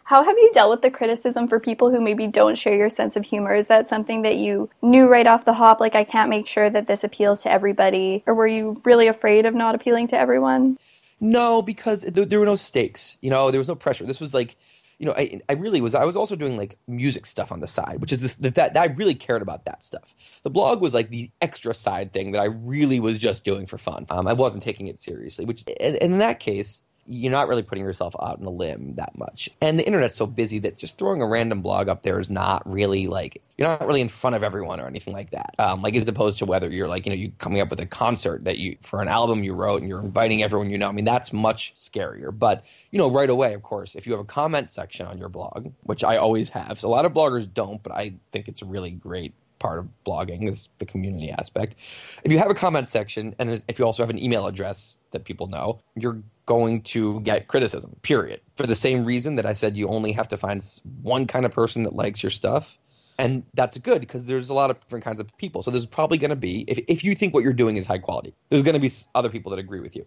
How 0.04 0.24
have 0.24 0.36
you 0.36 0.50
dealt 0.52 0.70
with 0.70 0.82
the 0.82 0.90
criticism 0.90 1.46
for 1.46 1.60
people 1.60 1.90
who 1.90 2.00
maybe 2.00 2.26
don't 2.26 2.58
share 2.58 2.74
your 2.74 2.90
sense 2.90 3.14
of 3.14 3.24
humor? 3.24 3.54
Is 3.54 3.68
that 3.68 3.88
something 3.88 4.22
that 4.22 4.38
you 4.38 4.68
knew 4.82 5.06
right 5.06 5.26
off 5.26 5.44
the 5.44 5.52
hop, 5.54 5.78
like 5.78 5.94
I 5.94 6.02
can't 6.02 6.28
make 6.28 6.48
sure 6.48 6.68
that 6.68 6.88
this 6.88 7.04
appeals 7.04 7.44
to 7.44 7.52
everybody? 7.52 8.24
Or 8.26 8.34
were 8.34 8.48
you 8.48 8.82
really 8.84 9.06
afraid 9.06 9.46
of 9.46 9.54
not 9.54 9.76
appealing 9.76 10.08
to 10.08 10.18
everyone? 10.18 10.76
No, 11.20 11.62
because 11.62 12.02
there, 12.02 12.24
there 12.24 12.40
were 12.40 12.46
no 12.46 12.56
stakes. 12.56 13.18
You 13.20 13.30
know, 13.30 13.52
there 13.52 13.60
was 13.60 13.68
no 13.68 13.76
pressure. 13.76 14.04
This 14.04 14.20
was 14.20 14.34
like 14.34 14.56
you 15.00 15.06
know, 15.06 15.14
I, 15.16 15.40
I 15.48 15.54
really 15.54 15.80
was. 15.80 15.94
I 15.94 16.04
was 16.04 16.14
also 16.14 16.36
doing 16.36 16.58
like 16.58 16.76
music 16.86 17.24
stuff 17.24 17.50
on 17.50 17.60
the 17.60 17.66
side, 17.66 18.02
which 18.02 18.12
is 18.12 18.20
this, 18.20 18.34
that, 18.34 18.54
that 18.54 18.76
I 18.76 18.92
really 18.92 19.14
cared 19.14 19.40
about 19.40 19.64
that 19.64 19.82
stuff. 19.82 20.14
The 20.42 20.50
blog 20.50 20.82
was 20.82 20.92
like 20.92 21.08
the 21.08 21.30
extra 21.40 21.74
side 21.74 22.12
thing 22.12 22.32
that 22.32 22.40
I 22.40 22.44
really 22.44 23.00
was 23.00 23.18
just 23.18 23.42
doing 23.42 23.64
for 23.64 23.78
fun. 23.78 24.04
Um, 24.10 24.28
I 24.28 24.34
wasn't 24.34 24.62
taking 24.62 24.88
it 24.88 25.00
seriously, 25.00 25.46
which 25.46 25.62
in 25.62 26.18
that 26.18 26.38
case, 26.38 26.82
you're 27.06 27.32
not 27.32 27.48
really 27.48 27.62
putting 27.62 27.84
yourself 27.84 28.14
out 28.22 28.40
on 28.40 28.46
a 28.46 28.50
limb 28.50 28.94
that 28.94 29.16
much. 29.18 29.50
And 29.60 29.78
the 29.78 29.86
internet's 29.86 30.16
so 30.16 30.26
busy 30.26 30.58
that 30.60 30.76
just 30.76 30.98
throwing 30.98 31.22
a 31.22 31.26
random 31.26 31.60
blog 31.60 31.88
up 31.88 32.02
there 32.02 32.20
is 32.20 32.30
not 32.30 32.62
really 32.70 33.06
like 33.06 33.42
you're 33.56 33.68
not 33.68 33.86
really 33.86 34.00
in 34.00 34.08
front 34.08 34.36
of 34.36 34.42
everyone 34.42 34.80
or 34.80 34.86
anything 34.86 35.12
like 35.12 35.30
that. 35.30 35.54
Um, 35.58 35.82
like 35.82 35.94
as 35.94 36.06
opposed 36.08 36.38
to 36.38 36.46
whether 36.46 36.70
you're 36.70 36.88
like 36.88 37.06
you 37.06 37.10
know 37.10 37.16
you 37.16 37.32
coming 37.38 37.60
up 37.60 37.70
with 37.70 37.80
a 37.80 37.86
concert 37.86 38.44
that 38.44 38.58
you 38.58 38.76
for 38.82 39.02
an 39.02 39.08
album 39.08 39.42
you 39.42 39.54
wrote 39.54 39.80
and 39.80 39.88
you're 39.88 40.00
inviting 40.00 40.42
everyone 40.42 40.70
you 40.70 40.78
know. 40.78 40.88
I 40.88 40.92
mean 40.92 41.04
that's 41.04 41.32
much 41.32 41.74
scarier. 41.74 42.36
But 42.36 42.64
you 42.90 42.98
know 42.98 43.10
right 43.10 43.30
away, 43.30 43.54
of 43.54 43.62
course, 43.62 43.94
if 43.94 44.06
you 44.06 44.12
have 44.12 44.20
a 44.20 44.24
comment 44.24 44.70
section 44.70 45.06
on 45.06 45.18
your 45.18 45.28
blog, 45.28 45.72
which 45.82 46.04
I 46.04 46.16
always 46.16 46.50
have, 46.50 46.78
so 46.78 46.88
a 46.88 46.90
lot 46.90 47.04
of 47.04 47.12
bloggers 47.12 47.52
don't, 47.52 47.82
but 47.82 47.92
I 47.92 48.14
think 48.32 48.48
it's 48.48 48.62
a 48.62 48.66
really 48.66 48.90
great 48.90 49.34
part 49.60 49.78
of 49.78 49.88
blogging 50.04 50.48
is 50.48 50.68
the 50.78 50.86
community 50.86 51.30
aspect. 51.30 51.76
If 52.24 52.32
you 52.32 52.38
have 52.38 52.50
a 52.50 52.54
comment 52.54 52.88
section 52.88 53.36
and 53.38 53.62
if 53.68 53.78
you 53.78 53.84
also 53.84 54.02
have 54.02 54.10
an 54.10 54.20
email 54.20 54.46
address 54.46 54.98
that 55.12 55.24
people 55.24 55.46
know, 55.46 55.80
you're 55.94 56.20
going 56.46 56.82
to 56.82 57.20
get 57.20 57.46
criticism, 57.46 57.94
period. 58.02 58.40
For 58.56 58.66
the 58.66 58.74
same 58.74 59.04
reason 59.04 59.36
that 59.36 59.46
I 59.46 59.54
said 59.54 59.76
you 59.76 59.86
only 59.86 60.10
have 60.12 60.26
to 60.28 60.36
find 60.36 60.64
one 61.02 61.26
kind 61.28 61.46
of 61.46 61.52
person 61.52 61.84
that 61.84 61.94
likes 61.94 62.22
your 62.24 62.30
stuff. 62.30 62.76
And 63.18 63.44
that's 63.52 63.76
good 63.78 64.00
because 64.00 64.24
there's 64.26 64.48
a 64.48 64.54
lot 64.54 64.70
of 64.70 64.80
different 64.80 65.04
kinds 65.04 65.20
of 65.20 65.36
people. 65.36 65.62
So 65.62 65.70
there's 65.70 65.84
probably 65.84 66.16
going 66.16 66.30
to 66.30 66.36
be, 66.36 66.64
if, 66.66 66.78
if 66.88 67.04
you 67.04 67.14
think 67.14 67.34
what 67.34 67.44
you're 67.44 67.52
doing 67.52 67.76
is 67.76 67.86
high 67.86 67.98
quality, 67.98 68.34
there's 68.48 68.62
going 68.62 68.74
to 68.74 68.80
be 68.80 68.90
other 69.14 69.28
people 69.28 69.50
that 69.50 69.58
agree 69.58 69.80
with 69.80 69.94
you. 69.94 70.06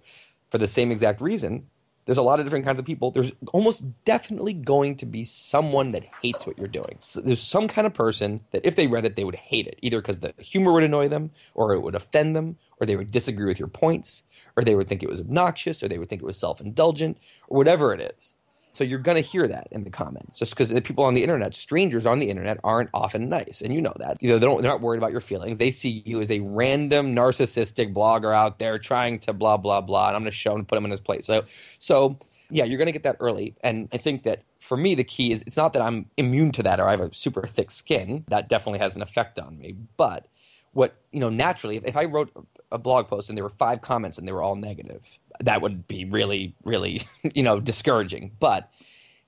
For 0.50 0.58
the 0.58 0.68
same 0.68 0.92
exact 0.92 1.22
reason, 1.22 1.68
there's 2.06 2.18
a 2.18 2.22
lot 2.24 2.40
of 2.40 2.46
different 2.46 2.66
kinds 2.66 2.80
of 2.80 2.86
people. 2.86 3.12
There's 3.12 3.32
almost 3.54 3.84
definitely 4.06 4.54
going 4.54 4.96
to 4.98 5.06
be 5.06 5.24
someone 5.24 5.92
that 5.92 6.04
hates 6.22 6.46
what 6.46 6.58
you're 6.58 6.68
doing. 6.68 6.98
So 7.00 7.22
there's 7.22 7.42
some 7.42 7.68
kind 7.68 7.88
of 7.88 7.94
person 7.94 8.42
that 8.52 8.66
if 8.66 8.76
they 8.76 8.88
read 8.88 9.06
it, 9.06 9.16
they 9.16 9.24
would 9.24 9.36
hate 9.36 9.68
it, 9.68 9.80
either 9.82 10.02
because 10.02 10.20
the 10.20 10.34
humor 10.38 10.74
would 10.74 10.84
annoy 10.84 11.08
them, 11.08 11.32
or 11.54 11.74
it 11.74 11.82
would 11.82 11.96
offend 11.96 12.36
them, 12.36 12.58
or 12.80 12.86
they 12.86 12.96
would 12.96 13.12
disagree 13.12 13.46
with 13.46 13.60
your 13.60 13.70
points, 13.70 14.24
or 14.56 14.64
they 14.64 14.76
would 14.76 14.88
think 14.88 15.04
it 15.04 15.10
was 15.10 15.22
obnoxious, 15.22 15.82
or 15.82 15.88
they 15.88 15.98
would 15.98 16.10
think 16.10 16.22
it 16.22 16.26
was 16.26 16.40
self 16.40 16.60
indulgent, 16.60 17.18
or 17.48 17.58
whatever 17.58 17.94
it 17.94 18.02
is. 18.02 18.36
So 18.74 18.84
you're 18.84 19.00
going 19.00 19.22
to 19.22 19.28
hear 19.28 19.48
that 19.48 19.68
in 19.70 19.84
the 19.84 19.92
comments, 19.92 20.40
just 20.40 20.52
because 20.52 20.70
the 20.70 20.82
people 20.82 21.04
on 21.04 21.14
the 21.14 21.22
internet, 21.22 21.54
strangers 21.54 22.08
on 22.08 22.18
the 22.18 22.30
internet, 22.30 22.60
aren't 22.64 22.90
often 22.92 23.30
nice, 23.30 23.62
and 23.62 23.72
you 23.72 23.82
know 23.82 23.94
that. 23.98 24.22
You 24.22 24.30
know 24.30 24.40
they 24.40 24.48
don't, 24.48 24.64
they're 24.64 24.72
not 24.72 24.82
worried 24.82 24.98
about 24.98 25.12
your 25.12 25.22
feelings. 25.22 25.60
They 25.60 25.70
see 25.70 26.02
you 26.06 26.22
as 26.22 26.32
a 26.32 26.40
random 26.40 27.16
narcissistic 27.16 27.94
blogger 27.94 28.36
out 28.36 28.58
there 28.58 28.80
trying 28.80 29.20
to 29.20 29.34
blah 29.34 29.58
blah 29.58 29.82
blah, 29.82 30.08
and 30.08 30.16
I'm 30.16 30.24
going 30.24 30.32
to 30.32 30.38
show 30.38 30.54
him 30.54 30.60
and 30.60 30.68
put 30.68 30.78
him 30.78 30.86
in 30.86 30.92
his 30.92 31.02
place. 31.02 31.26
So, 31.26 31.46
so 31.78 32.18
yeah, 32.50 32.64
you're 32.64 32.80
going 32.80 32.88
to 32.88 32.92
get 32.92 33.04
that 33.04 33.18
early, 33.20 33.56
and 33.62 33.90
I 33.94 33.98
think 33.98 34.24
that 34.24 34.44
for 34.60 34.76
me 34.76 34.96
the 34.96 35.04
key 35.04 35.32
is 35.32 35.44
it's 35.44 35.58
not 35.58 35.74
that 35.74 35.82
I'm 35.84 36.10
immune 36.18 36.52
to 36.54 36.64
that 36.64 36.80
or 36.80 36.88
I 36.88 36.92
have 36.92 37.02
a 37.02 37.14
super 37.14 37.46
thick 37.46 37.70
skin. 37.70 38.26
That 38.30 38.50
definitely 38.50 38.80
has 38.80 38.96
an 38.96 39.04
effect 39.04 39.38
on 39.38 39.60
me, 39.60 39.76
but 39.98 40.28
what 40.74 40.96
you 41.12 41.20
know 41.20 41.30
naturally 41.30 41.78
if, 41.78 41.86
if 41.86 41.96
i 41.96 42.04
wrote 42.04 42.32
a 42.72 42.78
blog 42.78 43.08
post 43.08 43.30
and 43.30 43.38
there 43.38 43.44
were 43.44 43.50
five 43.50 43.80
comments 43.82 44.18
and 44.18 44.28
they 44.28 44.32
were 44.32 44.42
all 44.42 44.56
negative 44.56 45.20
that 45.40 45.62
would 45.62 45.88
be 45.88 46.06
really 46.06 46.56
really 46.64 47.02
you 47.34 47.44
know 47.44 47.60
discouraging 47.60 48.32
but 48.40 48.70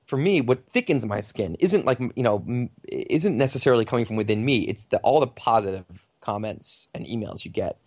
for 0.06 0.18
me 0.18 0.42
what 0.42 0.66
thickens 0.72 1.06
my 1.06 1.20
skin 1.20 1.56
isn't 1.60 1.86
like 1.86 2.00
you 2.16 2.24
know 2.24 2.70
isn't 2.90 3.38
necessarily 3.38 3.86
coming 3.86 4.06
from 4.06 4.16
within 4.16 4.44
me 4.46 4.60
it's 4.68 4.86
the, 4.86 4.98
all 5.00 5.20
the 5.20 5.28
positive 5.28 6.08
comments 6.22 6.88
and 6.94 7.06
emails 7.06 7.46
you 7.46 7.52
get 7.52 7.80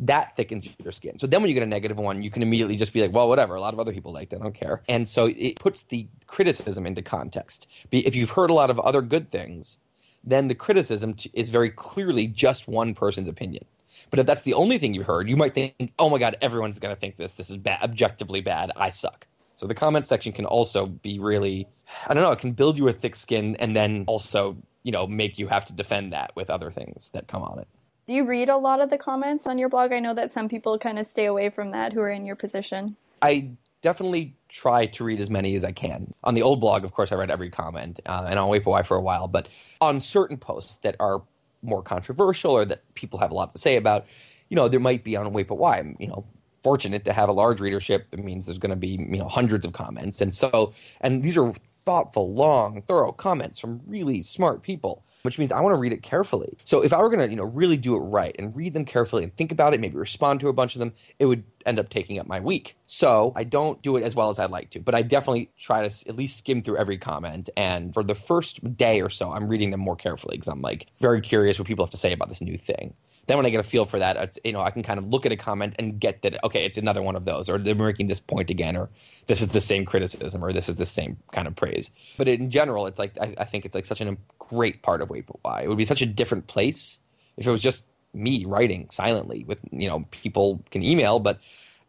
that 0.00 0.34
thickens 0.34 0.66
your 0.82 0.92
skin. 0.92 1.18
So 1.18 1.26
then 1.26 1.42
when 1.42 1.50
you 1.50 1.54
get 1.54 1.62
a 1.62 1.66
negative 1.66 1.98
one, 1.98 2.22
you 2.22 2.30
can 2.30 2.42
immediately 2.42 2.76
just 2.76 2.92
be 2.92 3.02
like, 3.02 3.12
well, 3.12 3.28
whatever. 3.28 3.54
A 3.54 3.60
lot 3.60 3.74
of 3.74 3.80
other 3.80 3.92
people 3.92 4.12
liked 4.12 4.32
it. 4.32 4.40
I 4.40 4.42
don't 4.42 4.54
care. 4.54 4.82
And 4.88 5.06
so 5.06 5.26
it 5.26 5.56
puts 5.60 5.82
the 5.82 6.08
criticism 6.26 6.86
into 6.86 7.02
context. 7.02 7.68
If 7.92 8.14
you've 8.14 8.30
heard 8.30 8.50
a 8.50 8.54
lot 8.54 8.70
of 8.70 8.80
other 8.80 9.02
good 9.02 9.30
things, 9.30 9.76
then 10.24 10.48
the 10.48 10.54
criticism 10.54 11.16
is 11.34 11.50
very 11.50 11.70
clearly 11.70 12.26
just 12.26 12.66
one 12.66 12.94
person's 12.94 13.28
opinion. 13.28 13.66
But 14.08 14.18
if 14.18 14.26
that's 14.26 14.42
the 14.42 14.54
only 14.54 14.78
thing 14.78 14.94
you 14.94 15.02
heard, 15.02 15.28
you 15.28 15.36
might 15.36 15.54
think, 15.54 15.92
oh 15.98 16.08
my 16.08 16.18
God, 16.18 16.36
everyone's 16.40 16.78
going 16.78 16.94
to 16.94 17.00
think 17.00 17.16
this. 17.16 17.34
This 17.34 17.50
is 17.50 17.56
bad, 17.56 17.82
objectively 17.82 18.40
bad. 18.40 18.72
I 18.76 18.90
suck. 18.90 19.26
So 19.56 19.66
the 19.66 19.74
comment 19.74 20.06
section 20.06 20.32
can 20.32 20.46
also 20.46 20.86
be 20.86 21.18
really, 21.18 21.68
I 22.06 22.14
don't 22.14 22.22
know, 22.22 22.32
it 22.32 22.38
can 22.38 22.52
build 22.52 22.78
you 22.78 22.88
a 22.88 22.92
thick 22.92 23.14
skin 23.14 23.56
and 23.56 23.76
then 23.76 24.04
also, 24.06 24.56
you 24.82 24.92
know, 24.92 25.06
make 25.06 25.38
you 25.38 25.48
have 25.48 25.66
to 25.66 25.74
defend 25.74 26.14
that 26.14 26.32
with 26.34 26.48
other 26.48 26.70
things 26.70 27.10
that 27.10 27.28
come 27.28 27.42
on 27.42 27.58
it. 27.58 27.68
Do 28.06 28.14
you 28.14 28.24
read 28.24 28.48
a 28.48 28.56
lot 28.56 28.80
of 28.80 28.90
the 28.90 28.98
comments 28.98 29.46
on 29.46 29.58
your 29.58 29.68
blog? 29.68 29.92
I 29.92 30.00
know 30.00 30.14
that 30.14 30.32
some 30.32 30.48
people 30.48 30.78
kind 30.78 30.98
of 30.98 31.06
stay 31.06 31.26
away 31.26 31.50
from 31.50 31.72
that 31.72 31.92
who 31.92 32.00
are 32.00 32.08
in 32.08 32.24
your 32.24 32.36
position. 32.36 32.96
I 33.22 33.50
definitely 33.82 34.34
try 34.48 34.86
to 34.86 35.04
read 35.04 35.20
as 35.20 35.30
many 35.30 35.54
as 35.54 35.64
I 35.64 35.72
can. 35.72 36.12
On 36.24 36.34
the 36.34 36.42
old 36.42 36.60
blog, 36.60 36.84
of 36.84 36.92
course, 36.92 37.12
I 37.12 37.16
read 37.16 37.30
every 37.30 37.50
comment, 37.50 38.00
uh, 38.06 38.26
and 38.28 38.38
on 38.38 38.48
Wait 38.48 38.64
But 38.64 38.86
for 38.86 38.96
a 38.96 39.00
while. 39.00 39.28
But 39.28 39.48
on 39.80 40.00
certain 40.00 40.38
posts 40.38 40.76
that 40.78 40.96
are 40.98 41.22
more 41.62 41.82
controversial 41.82 42.52
or 42.52 42.64
that 42.64 42.94
people 42.94 43.18
have 43.18 43.30
a 43.30 43.34
lot 43.34 43.52
to 43.52 43.58
say 43.58 43.76
about, 43.76 44.06
you 44.48 44.56
know, 44.56 44.68
there 44.68 44.80
might 44.80 45.04
be 45.04 45.16
on 45.16 45.32
Wait 45.32 45.48
But 45.48 45.56
Why. 45.56 45.78
I'm, 45.78 45.96
you 45.98 46.08
know, 46.08 46.24
fortunate 46.62 47.04
to 47.06 47.12
have 47.12 47.28
a 47.28 47.32
large 47.32 47.60
readership. 47.60 48.06
It 48.12 48.22
means 48.22 48.46
there's 48.46 48.58
going 48.58 48.70
to 48.70 48.76
be 48.76 48.88
you 48.88 49.18
know 49.18 49.28
hundreds 49.28 49.64
of 49.64 49.72
comments, 49.72 50.20
and 50.20 50.34
so 50.34 50.72
and 51.00 51.22
these 51.22 51.36
are 51.36 51.52
thoughtful, 51.84 52.32
long, 52.34 52.82
thorough 52.82 53.12
comments 53.12 53.58
from 53.58 53.80
really 53.86 54.22
smart 54.22 54.62
people, 54.62 55.04
which 55.22 55.38
means 55.38 55.50
I 55.50 55.60
want 55.60 55.74
to 55.74 55.80
read 55.80 55.92
it 55.92 56.02
carefully. 56.02 56.56
So 56.64 56.82
if 56.82 56.92
I 56.92 57.00
were 57.00 57.08
going 57.08 57.20
to, 57.20 57.28
you 57.28 57.36
know, 57.36 57.44
really 57.44 57.76
do 57.76 57.96
it 57.96 58.00
right 58.00 58.36
and 58.38 58.54
read 58.54 58.74
them 58.74 58.84
carefully 58.84 59.24
and 59.24 59.34
think 59.36 59.50
about 59.50 59.74
it, 59.74 59.80
maybe 59.80 59.96
respond 59.96 60.40
to 60.40 60.48
a 60.48 60.52
bunch 60.52 60.74
of 60.74 60.80
them, 60.80 60.92
it 61.18 61.26
would 61.26 61.42
end 61.66 61.78
up 61.78 61.88
taking 61.88 62.18
up 62.18 62.26
my 62.26 62.40
week. 62.40 62.76
So 62.86 63.32
I 63.36 63.44
don't 63.44 63.80
do 63.82 63.96
it 63.96 64.02
as 64.02 64.14
well 64.14 64.28
as 64.28 64.38
I'd 64.38 64.50
like 64.50 64.70
to, 64.70 64.80
but 64.80 64.94
I 64.94 65.02
definitely 65.02 65.50
try 65.58 65.86
to 65.86 66.08
at 66.08 66.16
least 66.16 66.38
skim 66.38 66.62
through 66.62 66.78
every 66.78 66.98
comment. 66.98 67.50
And 67.56 67.92
for 67.94 68.02
the 68.02 68.14
first 68.14 68.76
day 68.76 69.00
or 69.00 69.10
so, 69.10 69.32
I'm 69.32 69.48
reading 69.48 69.70
them 69.70 69.80
more 69.80 69.96
carefully 69.96 70.36
because 70.36 70.48
I'm 70.48 70.62
like 70.62 70.86
very 70.98 71.20
curious 71.20 71.58
what 71.58 71.68
people 71.68 71.84
have 71.84 71.90
to 71.90 71.96
say 71.96 72.12
about 72.12 72.28
this 72.28 72.40
new 72.40 72.58
thing. 72.58 72.94
Then 73.26 73.36
when 73.36 73.46
I 73.46 73.50
get 73.50 73.60
a 73.60 73.64
feel 73.64 73.84
for 73.84 74.00
that, 74.00 74.38
you 74.44 74.52
know, 74.52 74.60
I 74.60 74.70
can 74.70 74.82
kind 74.82 74.98
of 74.98 75.06
look 75.06 75.24
at 75.24 75.30
a 75.30 75.36
comment 75.36 75.76
and 75.78 76.00
get 76.00 76.22
that 76.22 76.42
okay, 76.42 76.64
it's 76.64 76.78
another 76.78 77.00
one 77.00 77.14
of 77.14 77.24
those, 77.24 77.48
or 77.48 77.58
they're 77.58 77.76
making 77.76 78.08
this 78.08 78.18
point 78.18 78.50
again, 78.50 78.76
or 78.76 78.90
this 79.26 79.40
is 79.40 79.48
the 79.48 79.60
same 79.60 79.84
criticism, 79.84 80.44
or 80.44 80.52
this 80.52 80.68
is 80.68 80.76
the 80.76 80.86
same 80.86 81.16
kind 81.30 81.46
of 81.46 81.54
praise. 81.54 81.92
But 82.16 82.26
in 82.26 82.50
general, 82.50 82.86
it's 82.86 82.98
like 82.98 83.16
I, 83.20 83.34
I 83.38 83.44
think 83.44 83.64
it's 83.64 83.74
like 83.74 83.86
such 83.86 84.00
a 84.00 84.16
great 84.38 84.82
part 84.82 85.00
of 85.00 85.10
Wait 85.10 85.26
But 85.26 85.36
Why. 85.42 85.62
It 85.62 85.68
would 85.68 85.78
be 85.78 85.84
such 85.84 86.02
a 86.02 86.06
different 86.06 86.48
place 86.48 86.98
if 87.36 87.46
it 87.46 87.50
was 87.50 87.62
just 87.62 87.84
me 88.12 88.44
writing 88.44 88.88
silently 88.90 89.44
with 89.44 89.58
you 89.70 89.88
know 89.88 90.04
people 90.10 90.62
can 90.70 90.82
email, 90.82 91.18
but 91.18 91.40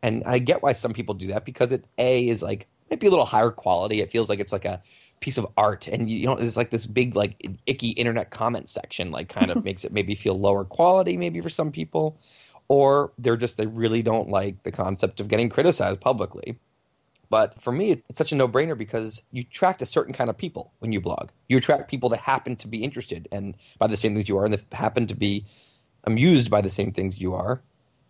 and 0.02 0.24
I 0.26 0.40
get 0.40 0.64
why 0.64 0.74
some 0.74 0.94
people 0.94 1.16
do 1.16 1.28
that 1.28 1.46
because 1.46 1.72
it 1.72 1.86
a 1.98 2.28
is 2.28 2.42
like 2.42 2.68
maybe 2.90 3.08
a 3.08 3.10
little 3.10 3.26
higher 3.26 3.52
quality. 3.52 4.02
It 4.02 4.12
feels 4.12 4.30
like 4.30 4.40
it's 4.40 4.52
like 4.52 4.66
a 4.66 4.82
piece 5.22 5.38
of 5.38 5.48
art 5.56 5.88
and 5.88 6.10
you 6.10 6.26
know 6.26 6.34
it's 6.34 6.58
like 6.58 6.72
this 6.72 6.86
big 6.86 7.16
like 7.16 7.48
icky 7.68 7.90
internet 7.90 8.32
comment 8.32 8.70
section 8.70 9.12
like 9.12 9.30
kind 9.30 9.52
of 9.52 9.64
makes 9.64 9.86
it 9.86 9.94
maybe 9.94 10.16
feel 10.16 10.38
lower 10.38 10.66
quality 10.66 11.16
maybe 11.16 11.40
for 11.40 11.50
some 11.50 11.72
people 11.72 12.20
or 12.68 13.14
they're 13.20 13.38
just 13.38 13.56
they 13.56 13.68
really 13.68 14.02
don't 14.02 14.30
like 14.30 14.64
the 14.64 14.72
concept 14.72 15.20
of 15.20 15.28
getting 15.28 15.48
criticized 15.48 16.02
publicly 16.02 16.60
but 17.30 17.62
for 17.62 17.72
me 17.72 17.92
it's 17.92 18.18
such 18.18 18.32
a 18.32 18.36
no-brainer 18.36 18.76
because 18.76 19.22
you 19.32 19.44
attract 19.48 19.82
a 19.84 19.86
certain 19.86 20.12
kind 20.12 20.30
of 20.30 20.38
people 20.38 20.74
when 20.80 20.92
you 20.92 21.00
blog 21.00 21.30
you 21.48 21.56
attract 21.56 21.90
people 21.90 22.10
that 22.10 22.20
happen 22.20 22.56
to 22.56 22.68
be 22.68 22.84
interested 22.84 23.28
and 23.32 23.56
by 23.78 23.86
the 23.86 23.98
same 23.98 24.16
things 24.16 24.28
you 24.28 24.38
are 24.40 24.46
and 24.46 24.56
that 24.56 24.74
happen 24.74 25.06
to 25.06 25.16
be 25.16 25.46
amused 26.04 26.50
by 26.50 26.62
the 26.62 26.70
same 26.70 26.92
things 26.92 27.20
you 27.20 27.34
are 27.34 27.62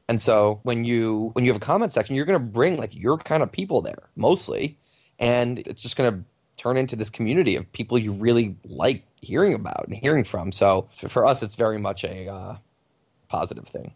and 0.07 0.19
so 0.19 0.59
when 0.63 0.83
you 0.83 1.31
when 1.33 1.45
you 1.45 1.51
have 1.51 1.61
a 1.61 1.65
comment 1.65 1.91
section 1.91 2.15
you're 2.15 2.25
going 2.25 2.39
to 2.39 2.45
bring 2.45 2.77
like 2.77 2.95
your 2.95 3.17
kind 3.17 3.43
of 3.43 3.51
people 3.51 3.81
there 3.81 4.09
mostly 4.15 4.77
and 5.19 5.59
it's 5.59 5.81
just 5.81 5.95
going 5.95 6.11
to 6.11 6.23
turn 6.57 6.77
into 6.77 6.95
this 6.95 7.09
community 7.09 7.55
of 7.55 7.71
people 7.71 7.97
you 7.97 8.11
really 8.11 8.55
like 8.65 9.03
hearing 9.21 9.53
about 9.53 9.85
and 9.87 9.95
hearing 9.95 10.23
from. 10.23 10.51
So 10.51 10.89
for 11.07 11.25
us, 11.25 11.41
it's 11.41 11.55
very 11.55 11.79
much 11.79 12.03
a 12.03 12.27
uh, 12.27 12.57
positive 13.29 13.67
thing. 13.67 13.93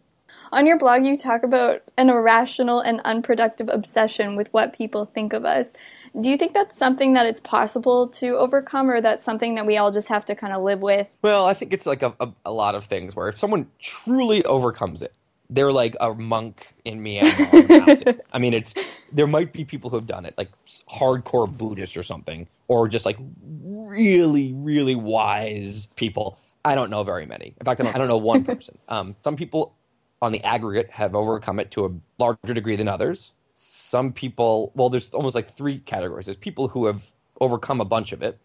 On 0.52 0.66
your 0.66 0.78
blog, 0.78 1.04
you 1.04 1.16
talk 1.16 1.42
about 1.42 1.82
an 1.96 2.08
irrational 2.08 2.80
and 2.80 3.00
unproductive 3.04 3.68
obsession 3.68 4.36
with 4.36 4.52
what 4.52 4.76
people 4.76 5.04
think 5.04 5.32
of 5.32 5.44
us. 5.44 5.68
Do 6.20 6.30
you 6.30 6.36
think 6.38 6.54
that's 6.54 6.76
something 6.76 7.12
that 7.14 7.26
it's 7.26 7.40
possible 7.40 8.08
to 8.08 8.36
overcome, 8.36 8.90
or 8.90 9.00
that's 9.00 9.24
something 9.24 9.54
that 9.54 9.66
we 9.66 9.76
all 9.76 9.90
just 9.90 10.08
have 10.08 10.24
to 10.26 10.34
kind 10.34 10.52
of 10.54 10.62
live 10.62 10.80
with? 10.80 11.08
Well, 11.22 11.46
I 11.46 11.54
think 11.54 11.74
it's 11.74 11.86
like 11.86 12.02
a, 12.02 12.14
a, 12.20 12.30
a 12.46 12.52
lot 12.52 12.74
of 12.74 12.86
things 12.86 13.14
where 13.14 13.28
if 13.28 13.38
someone 13.38 13.68
truly 13.80 14.44
overcomes 14.44 15.02
it, 15.02 15.14
they're 15.50 15.72
like 15.72 15.96
a 16.00 16.14
monk 16.14 16.74
in 16.84 17.00
Myanmar. 17.00 18.20
I 18.32 18.38
mean, 18.38 18.54
it's 18.54 18.74
there 19.12 19.26
might 19.26 19.52
be 19.52 19.64
people 19.64 19.90
who 19.90 19.96
have 19.96 20.06
done 20.06 20.24
it, 20.26 20.34
like 20.38 20.50
hardcore 20.90 21.54
Buddhists 21.54 21.96
or 21.96 22.02
something, 22.02 22.48
or 22.68 22.88
just 22.88 23.06
like 23.06 23.18
really, 23.42 24.52
really 24.54 24.96
wise 24.96 25.86
people. 25.96 26.38
I 26.64 26.74
don't 26.74 26.90
know 26.90 27.04
very 27.04 27.26
many. 27.26 27.54
In 27.58 27.64
fact, 27.64 27.80
I 27.80 27.84
don't, 27.84 27.94
I 27.94 27.98
don't 27.98 28.08
know 28.08 28.16
one 28.16 28.44
person. 28.46 28.78
Um, 28.88 29.16
some 29.22 29.36
people 29.36 29.74
on 30.22 30.32
the 30.32 30.42
aggregate 30.42 30.90
have 30.90 31.14
overcome 31.14 31.60
it 31.60 31.70
to 31.72 31.84
a 31.86 31.90
larger 32.18 32.54
degree 32.54 32.76
than 32.76 32.88
others. 32.88 33.34
Some 33.58 34.12
people, 34.12 34.70
well, 34.74 34.90
there's 34.90 35.08
almost 35.14 35.34
like 35.34 35.48
three 35.48 35.78
categories. 35.78 36.26
There's 36.26 36.36
people 36.36 36.68
who 36.68 36.84
have 36.84 37.10
overcome 37.40 37.80
a 37.80 37.86
bunch 37.86 38.12
of 38.12 38.22
it. 38.22 38.38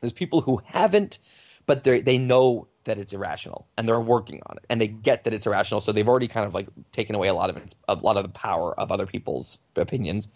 There's 0.00 0.14
people 0.14 0.40
who 0.40 0.62
haven't, 0.64 1.18
but 1.66 1.84
they 1.84 2.00
they 2.00 2.16
know 2.16 2.66
that 2.84 2.98
it's 2.98 3.12
irrational 3.12 3.66
and 3.76 3.86
they're 3.86 4.00
working 4.00 4.40
on 4.46 4.56
it 4.56 4.64
and 4.70 4.80
they 4.80 4.86
get 4.86 5.24
that 5.24 5.34
it's 5.34 5.44
irrational 5.44 5.80
so 5.80 5.90
they've 5.90 6.08
already 6.08 6.28
kind 6.28 6.46
of 6.46 6.54
like 6.54 6.68
taken 6.92 7.16
away 7.16 7.26
a 7.26 7.34
lot 7.34 7.50
of 7.50 7.74
a 7.88 7.94
lot 7.96 8.16
of 8.16 8.22
the 8.22 8.28
power 8.28 8.78
of 8.78 8.92
other 8.92 9.06
people's 9.06 9.58
opinions 9.74 10.28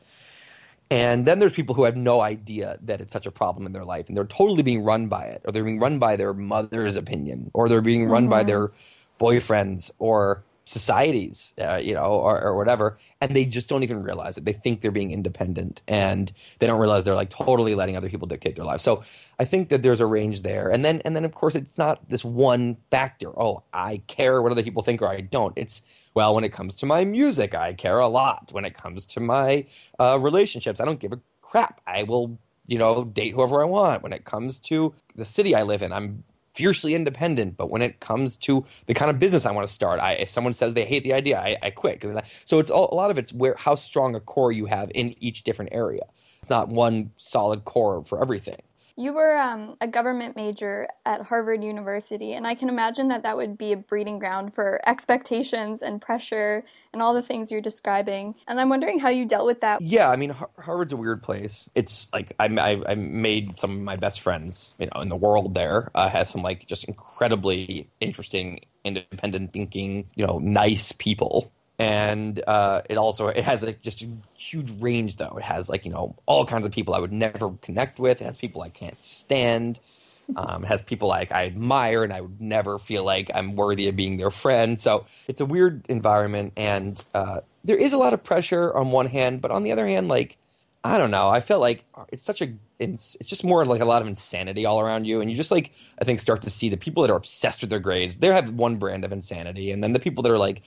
and 0.90 1.26
then 1.26 1.38
there's 1.38 1.52
people 1.52 1.76
who 1.76 1.84
have 1.84 1.96
no 1.96 2.20
idea 2.20 2.76
that 2.82 3.00
it's 3.00 3.12
such 3.12 3.24
a 3.24 3.30
problem 3.30 3.66
in 3.66 3.72
their 3.72 3.84
life 3.84 4.08
and 4.08 4.16
they're 4.16 4.24
totally 4.24 4.64
being 4.64 4.82
run 4.82 5.06
by 5.06 5.22
it 5.22 5.42
or 5.44 5.52
they're 5.52 5.62
being 5.62 5.78
run 5.78 6.00
by 6.00 6.16
their 6.16 6.34
mother's 6.34 6.96
opinion 6.96 7.52
or 7.54 7.68
they're 7.68 7.80
being 7.80 8.06
run 8.08 8.24
mm-hmm. 8.24 8.30
by 8.30 8.42
their 8.42 8.72
boyfriends 9.20 9.92
or 10.00 10.42
societies, 10.70 11.52
uh, 11.60 11.80
you 11.82 11.94
know, 11.94 12.04
or, 12.04 12.40
or, 12.40 12.56
whatever, 12.56 12.96
and 13.20 13.34
they 13.34 13.44
just 13.44 13.68
don't 13.68 13.82
even 13.82 14.04
realize 14.04 14.38
it. 14.38 14.44
They 14.44 14.52
think 14.52 14.80
they're 14.80 14.92
being 14.92 15.10
independent, 15.10 15.82
and 15.88 16.30
they 16.60 16.68
don't 16.68 16.78
realize 16.78 17.02
they're 17.02 17.16
like 17.16 17.28
totally 17.30 17.74
letting 17.74 17.96
other 17.96 18.08
people 18.08 18.28
dictate 18.28 18.54
their 18.54 18.64
lives. 18.64 18.84
So 18.84 19.02
I 19.40 19.44
think 19.44 19.68
that 19.70 19.82
there's 19.82 19.98
a 19.98 20.06
range 20.06 20.42
there, 20.42 20.70
and 20.70 20.84
then 20.84 21.02
and 21.04 21.16
then 21.16 21.24
of 21.24 21.34
course 21.34 21.56
it's 21.56 21.76
not 21.76 22.08
this 22.08 22.24
one 22.24 22.76
factor. 22.88 23.30
Oh, 23.36 23.64
I 23.72 24.02
care 24.06 24.40
what 24.40 24.52
other 24.52 24.62
people 24.62 24.84
think, 24.84 25.02
or 25.02 25.08
I 25.08 25.22
don't. 25.22 25.52
It's 25.56 25.82
well, 26.14 26.36
when 26.36 26.44
it 26.44 26.52
comes 26.52 26.76
to 26.76 26.86
my 26.86 27.04
music, 27.04 27.52
I 27.52 27.72
care 27.72 27.98
a 27.98 28.08
lot. 28.08 28.50
When 28.52 28.64
it 28.64 28.76
comes 28.76 29.04
to 29.06 29.20
my 29.20 29.66
uh, 29.98 30.18
relationships, 30.20 30.78
I 30.78 30.84
don't 30.84 31.00
give 31.00 31.12
a 31.12 31.20
crap. 31.42 31.80
I 31.84 32.04
will 32.04 32.38
you 32.70 32.78
know, 32.78 33.02
date 33.02 33.34
whoever 33.34 33.60
I 33.62 33.64
want. 33.64 34.04
When 34.04 34.12
it 34.12 34.24
comes 34.24 34.60
to 34.60 34.94
the 35.16 35.24
city 35.24 35.56
I 35.56 35.64
live 35.64 35.82
in, 35.82 35.92
I'm 35.92 36.22
fiercely 36.60 36.94
independent. 36.94 37.56
But 37.56 37.70
when 37.70 37.80
it 37.80 38.00
comes 38.00 38.36
to 38.36 38.66
the 38.86 38.92
kind 38.92 39.10
of 39.10 39.18
business 39.18 39.46
I 39.46 39.52
want 39.52 39.66
to 39.66 39.72
start, 39.72 39.98
I, 39.98 40.12
if 40.12 40.28
someone 40.28 40.52
says 40.52 40.74
they 40.74 40.84
hate 40.84 41.04
the 41.04 41.14
idea, 41.14 41.40
I, 41.40 41.56
I 41.62 41.70
quit. 41.70 42.04
So 42.44 42.58
it's 42.58 42.68
all, 42.68 42.92
a 42.92 42.96
lot 43.02 43.10
of 43.10 43.16
it's 43.16 43.32
where 43.32 43.54
how 43.58 43.76
strong 43.76 44.14
a 44.14 44.20
core 44.20 44.52
you 44.52 44.66
have 44.66 44.90
in 44.94 45.14
each 45.22 45.42
different 45.42 45.70
area. 45.72 46.02
It's 46.40 46.50
not 46.50 46.68
one 46.68 47.12
solid 47.16 47.64
core 47.64 48.04
for 48.04 48.20
everything. 48.20 48.60
You 49.00 49.14
were 49.14 49.38
um, 49.38 49.78
a 49.80 49.88
government 49.88 50.36
major 50.36 50.86
at 51.06 51.22
Harvard 51.22 51.64
University, 51.64 52.34
and 52.34 52.46
I 52.46 52.54
can 52.54 52.68
imagine 52.68 53.08
that 53.08 53.22
that 53.22 53.34
would 53.34 53.56
be 53.56 53.72
a 53.72 53.76
breeding 53.78 54.18
ground 54.18 54.54
for 54.54 54.78
expectations 54.86 55.80
and 55.80 56.02
pressure 56.02 56.66
and 56.92 57.00
all 57.00 57.14
the 57.14 57.22
things 57.22 57.50
you're 57.50 57.62
describing. 57.62 58.34
And 58.46 58.60
I'm 58.60 58.68
wondering 58.68 58.98
how 58.98 59.08
you 59.08 59.24
dealt 59.24 59.46
with 59.46 59.62
that. 59.62 59.80
Yeah, 59.80 60.10
I 60.10 60.16
mean, 60.16 60.36
Harvard's 60.58 60.92
a 60.92 60.98
weird 60.98 61.22
place. 61.22 61.70
It's 61.74 62.12
like 62.12 62.34
I, 62.38 62.44
I, 62.44 62.90
I 62.90 62.94
made 62.94 63.58
some 63.58 63.70
of 63.70 63.80
my 63.80 63.96
best 63.96 64.20
friends, 64.20 64.74
you 64.78 64.90
know, 64.92 65.00
in 65.00 65.08
the 65.08 65.16
world 65.16 65.54
there. 65.54 65.90
I 65.94 66.10
have 66.10 66.28
some 66.28 66.42
like 66.42 66.66
just 66.66 66.84
incredibly 66.84 67.88
interesting, 68.00 68.60
independent 68.84 69.54
thinking, 69.54 70.10
you 70.14 70.26
know, 70.26 70.38
nice 70.40 70.92
people 70.92 71.50
and 71.80 72.44
uh, 72.46 72.82
it 72.90 72.98
also 72.98 73.28
it 73.28 73.42
has 73.42 73.64
a, 73.64 73.72
just 73.72 74.02
a 74.02 74.08
huge 74.36 74.70
range 74.80 75.16
though. 75.16 75.34
It 75.38 75.44
has 75.44 75.70
like 75.70 75.86
you 75.86 75.90
know 75.90 76.14
all 76.26 76.44
kinds 76.44 76.66
of 76.66 76.72
people 76.72 76.94
i 76.94 77.00
would 77.00 77.12
never 77.12 77.50
connect 77.62 77.98
with. 77.98 78.20
It 78.20 78.24
has 78.26 78.36
people 78.36 78.62
i 78.62 78.68
can't 78.68 78.94
stand. 78.94 79.80
Um, 80.36 80.62
it 80.62 80.68
has 80.68 80.80
people 80.80 81.08
like 81.08 81.32
i 81.32 81.46
admire 81.46 82.04
and 82.04 82.12
i 82.12 82.20
would 82.20 82.40
never 82.40 82.78
feel 82.78 83.02
like 83.02 83.32
i'm 83.34 83.56
worthy 83.56 83.88
of 83.88 83.96
being 83.96 84.16
their 84.16 84.30
friend. 84.30 84.78
So 84.78 85.06
it's 85.26 85.40
a 85.40 85.44
weird 85.44 85.84
environment 85.88 86.52
and 86.56 87.04
uh, 87.14 87.40
there 87.64 87.76
is 87.76 87.92
a 87.92 87.98
lot 87.98 88.14
of 88.14 88.22
pressure 88.22 88.72
on 88.72 88.92
one 88.92 89.06
hand 89.06 89.40
but 89.40 89.50
on 89.50 89.64
the 89.64 89.72
other 89.72 89.88
hand 89.88 90.06
like 90.06 90.36
i 90.84 90.98
don't 90.98 91.10
know 91.10 91.28
i 91.28 91.40
felt 91.40 91.60
like 91.60 91.84
it's 92.08 92.22
such 92.22 92.40
a 92.40 92.52
it's, 92.78 93.16
just 93.26 93.44
more 93.44 93.66
like 93.66 93.82
a 93.82 93.84
lot 93.84 94.00
of 94.00 94.08
insanity 94.08 94.64
all 94.64 94.80
around 94.80 95.04
you 95.04 95.20
and 95.20 95.30
you 95.30 95.36
just 95.36 95.50
like 95.50 95.72
i 96.00 96.04
think 96.04 96.18
start 96.18 96.42
to 96.42 96.50
see 96.50 96.68
the 96.68 96.76
people 96.76 97.02
that 97.02 97.10
are 97.10 97.16
obsessed 97.16 97.60
with 97.60 97.70
their 97.70 97.78
grades 97.78 98.16
they 98.18 98.28
have 98.28 98.50
one 98.50 98.76
brand 98.76 99.04
of 99.04 99.12
insanity 99.12 99.70
and 99.70 99.82
then 99.82 99.92
the 99.92 99.98
people 99.98 100.22
that 100.22 100.32
are 100.32 100.38
like 100.38 100.62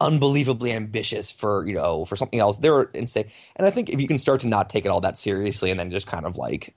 unbelievably 0.00 0.72
ambitious 0.72 1.32
for 1.32 1.66
you 1.66 1.74
know 1.74 2.04
for 2.04 2.16
something 2.16 2.40
else. 2.40 2.58
They're 2.58 2.82
insane, 2.82 3.26
and 3.56 3.66
I 3.66 3.70
think 3.70 3.88
if 3.88 4.00
you 4.00 4.08
can 4.08 4.18
start 4.18 4.40
to 4.42 4.48
not 4.48 4.68
take 4.68 4.84
it 4.84 4.88
all 4.88 5.00
that 5.00 5.18
seriously 5.18 5.70
and 5.70 5.78
then 5.78 5.90
just 5.90 6.06
kind 6.06 6.26
of 6.26 6.36
like 6.36 6.74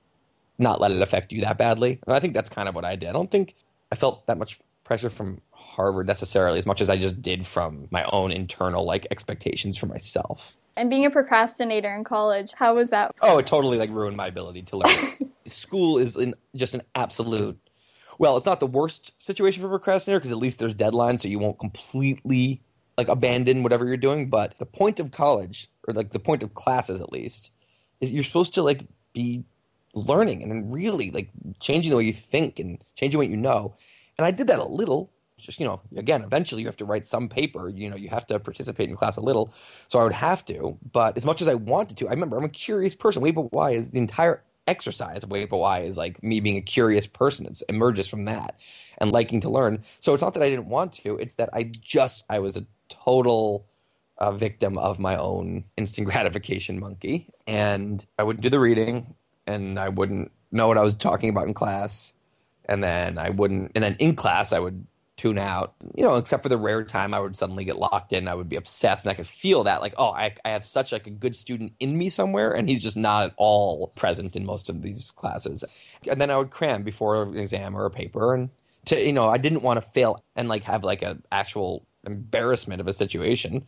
not 0.58 0.82
let 0.82 0.92
it 0.92 1.02
affect 1.02 1.32
you 1.32 1.42
that 1.42 1.58
badly, 1.58 2.00
I 2.08 2.20
think 2.20 2.34
that's 2.34 2.50
kind 2.50 2.68
of 2.68 2.76
what 2.76 2.86
I 2.86 2.96
did. 2.96 3.10
I 3.10 3.14
don't 3.14 3.32
think 3.32 3.56
I 3.92 3.96
felt 3.96 4.28
that 4.28 4.38
much 4.38 4.60
pressure 4.84 5.10
from 5.10 5.42
Harvard 5.52 6.08
necessarily 6.08 6.60
as 6.60 6.66
much 6.66 6.82
as 6.82 6.90
I 6.90 6.98
just 6.98 7.22
did 7.22 7.46
from 7.46 7.88
my 7.92 8.04
own 8.12 8.32
internal 8.32 8.86
like 8.86 9.08
expectations 9.12 9.78
for 9.78 9.86
myself. 9.86 10.56
And 10.80 10.90
being 10.90 11.06
a 11.06 11.12
procrastinator 11.12 11.94
in 11.94 12.06
college, 12.06 12.54
how 12.56 12.76
was 12.76 12.90
that? 12.90 13.14
Oh, 13.22 13.38
it 13.38 13.46
totally 13.46 13.78
like 13.78 13.90
ruined 13.90 14.16
my 14.16 14.28
ability 14.28 14.62
to 14.64 14.78
learn. 14.78 15.32
School 15.46 15.98
is 15.98 16.16
in 16.16 16.36
just 16.56 16.74
an 16.74 16.84
absolute 16.96 17.60
well, 18.20 18.36
it's 18.36 18.46
not 18.46 18.60
the 18.60 18.68
worst 18.68 19.14
situation 19.18 19.62
for 19.62 19.70
procrastinator 19.70 20.20
because 20.20 20.34
at 20.34 20.38
least 20.38 20.60
there's 20.60 20.76
deadlines, 20.76 21.22
so 21.22 21.28
you 21.30 21.40
won't 21.40 21.58
completely 21.58 22.62
like 22.98 23.08
abandon 23.08 23.64
whatever 23.64 23.88
you're 23.88 23.98
doing. 23.98 24.30
But 24.30 24.58
the 24.60 24.66
point 24.66 25.00
of 25.00 25.12
college, 25.12 25.70
or 25.88 25.94
like 25.94 26.12
the 26.12 26.20
point 26.20 26.44
of 26.44 26.54
classes 26.54 27.00
at 27.02 27.12
least, 27.12 27.52
is 28.02 28.12
you're 28.12 28.24
supposed 28.24 28.54
to 28.56 28.62
like 28.62 28.86
be 29.14 29.46
learning 29.94 30.44
and 30.44 30.72
really 30.72 31.12
like 31.12 31.30
changing 31.60 31.90
the 31.92 31.98
way 31.98 32.04
you 32.04 32.14
think 32.14 32.60
and 32.60 32.84
changing 32.96 33.18
what 33.18 33.30
you 33.30 33.38
know. 33.38 33.74
And 34.18 34.26
I 34.26 34.32
did 34.32 34.48
that 34.48 34.60
a 34.60 34.66
little. 34.66 35.12
Just 35.40 35.60
you 35.60 35.66
know, 35.66 35.82
again, 35.96 36.24
eventually 36.24 36.62
you 36.62 36.68
have 36.68 36.78
to 36.78 36.86
write 36.86 37.08
some 37.08 37.30
paper. 37.30 37.70
You 37.70 37.90
know, 37.90 37.96
you 37.96 38.10
have 38.10 38.26
to 38.28 38.40
participate 38.40 38.90
in 38.90 38.96
class 38.96 39.18
a 39.18 39.22
little. 39.22 39.54
So 39.88 40.00
I 40.00 40.04
would 40.04 40.14
have 40.14 40.46
to. 40.46 40.78
But 40.92 41.18
as 41.18 41.26
much 41.26 41.42
as 41.42 41.48
I 41.48 41.56
wanted 41.56 41.98
to, 41.98 42.08
I 42.08 42.12
remember 42.12 42.38
I'm 42.38 42.44
a 42.44 42.50
curious 42.50 42.96
person. 42.96 43.22
Wait, 43.22 43.36
but 43.36 43.52
why 43.54 43.72
is 43.72 43.90
the 43.90 44.00
entire 44.00 44.44
exercise 44.70 45.24
of 45.24 45.32
Wait 45.32 45.50
But 45.50 45.58
Why 45.58 45.80
is 45.82 45.98
like 45.98 46.22
me 46.24 46.40
being 46.40 46.58
a 46.58 46.62
curious 46.62 47.08
person. 47.08 47.48
It 47.48 47.62
emerges 47.68 48.08
from 48.08 48.26
that 48.26 48.60
and 49.00 49.12
liking 49.12 49.42
to 49.42 49.50
learn. 49.50 49.84
So 50.00 50.14
it's 50.14 50.22
not 50.22 50.36
that 50.36 50.44
I 50.44 50.50
didn't 50.50 50.68
want 50.68 50.94
to, 50.94 51.18
it's 51.18 51.36
that 51.36 51.50
I 51.52 51.64
just, 51.64 52.24
I 52.30 52.40
was 52.40 52.56
a 52.56 52.66
total 52.88 53.66
uh, 54.20 54.32
victim 54.32 54.78
of 54.78 55.00
my 55.00 55.18
own 55.18 55.66
instant 55.76 56.08
gratification 56.12 56.80
monkey. 56.80 57.30
And 57.48 58.06
I 58.18 58.24
wouldn't 58.24 58.44
do 58.44 58.50
the 58.50 58.60
reading 58.60 59.16
and 59.48 59.80
I 59.80 59.90
wouldn't 59.90 60.32
know 60.52 60.68
what 60.68 60.78
I 60.78 60.84
was 60.84 60.94
talking 60.94 61.30
about 61.30 61.48
in 61.48 61.54
class. 61.54 62.14
And 62.66 62.84
then 62.84 63.18
I 63.18 63.32
wouldn't, 63.32 63.72
and 63.74 63.84
then 63.84 63.96
in 63.98 64.16
class, 64.16 64.54
I 64.54 64.60
would 64.60 64.86
tune 65.20 65.38
out, 65.38 65.74
you 65.96 66.04
know, 66.04 66.16
except 66.16 66.44
for 66.44 66.50
the 66.50 66.58
rare 66.58 66.82
time 66.86 67.14
I 67.14 67.20
would 67.20 67.36
suddenly 67.36 67.66
get 67.66 67.78
locked 67.78 68.14
in. 68.14 68.30
I 68.30 68.34
would 68.34 68.48
be 68.48 68.56
obsessed 68.56 69.04
and 69.04 69.12
I 69.12 69.16
could 69.16 69.28
feel 69.28 69.66
that 69.66 69.82
like, 69.82 69.94
oh, 69.98 70.12
I, 70.12 70.34
I 70.46 70.52
have 70.52 70.66
such 70.66 70.94
like 70.94 71.08
a 71.08 71.12
good 71.12 71.36
student 71.36 71.74
in 71.78 71.98
me 71.98 72.08
somewhere 72.08 72.54
and 72.54 72.70
he's 72.70 72.82
just 72.82 72.96
not 72.96 73.26
at 73.26 73.34
all 73.36 73.88
present 73.96 74.38
in 74.38 74.46
most 74.46 74.70
of 74.70 74.82
these 74.82 75.12
classes. 75.12 75.66
And 76.10 76.22
then 76.22 76.32
I 76.32 76.38
would 76.38 76.52
cram 76.52 76.84
before 76.84 77.22
an 77.22 77.38
exam 77.38 77.76
or 77.76 77.86
a 77.86 77.92
paper 77.92 78.34
and 78.34 78.50
to, 78.86 78.98
you 78.98 79.12
know, 79.12 79.28
I 79.28 79.38
didn't 79.38 79.62
want 79.62 79.76
to 79.84 79.90
fail 79.90 80.24
and 80.38 80.48
like 80.48 80.64
have 80.64 80.86
like 80.86 81.02
an 81.02 81.22
actual 81.34 81.86
embarrassment 82.06 82.80
of 82.80 82.88
a 82.88 82.94
situation. 82.94 83.68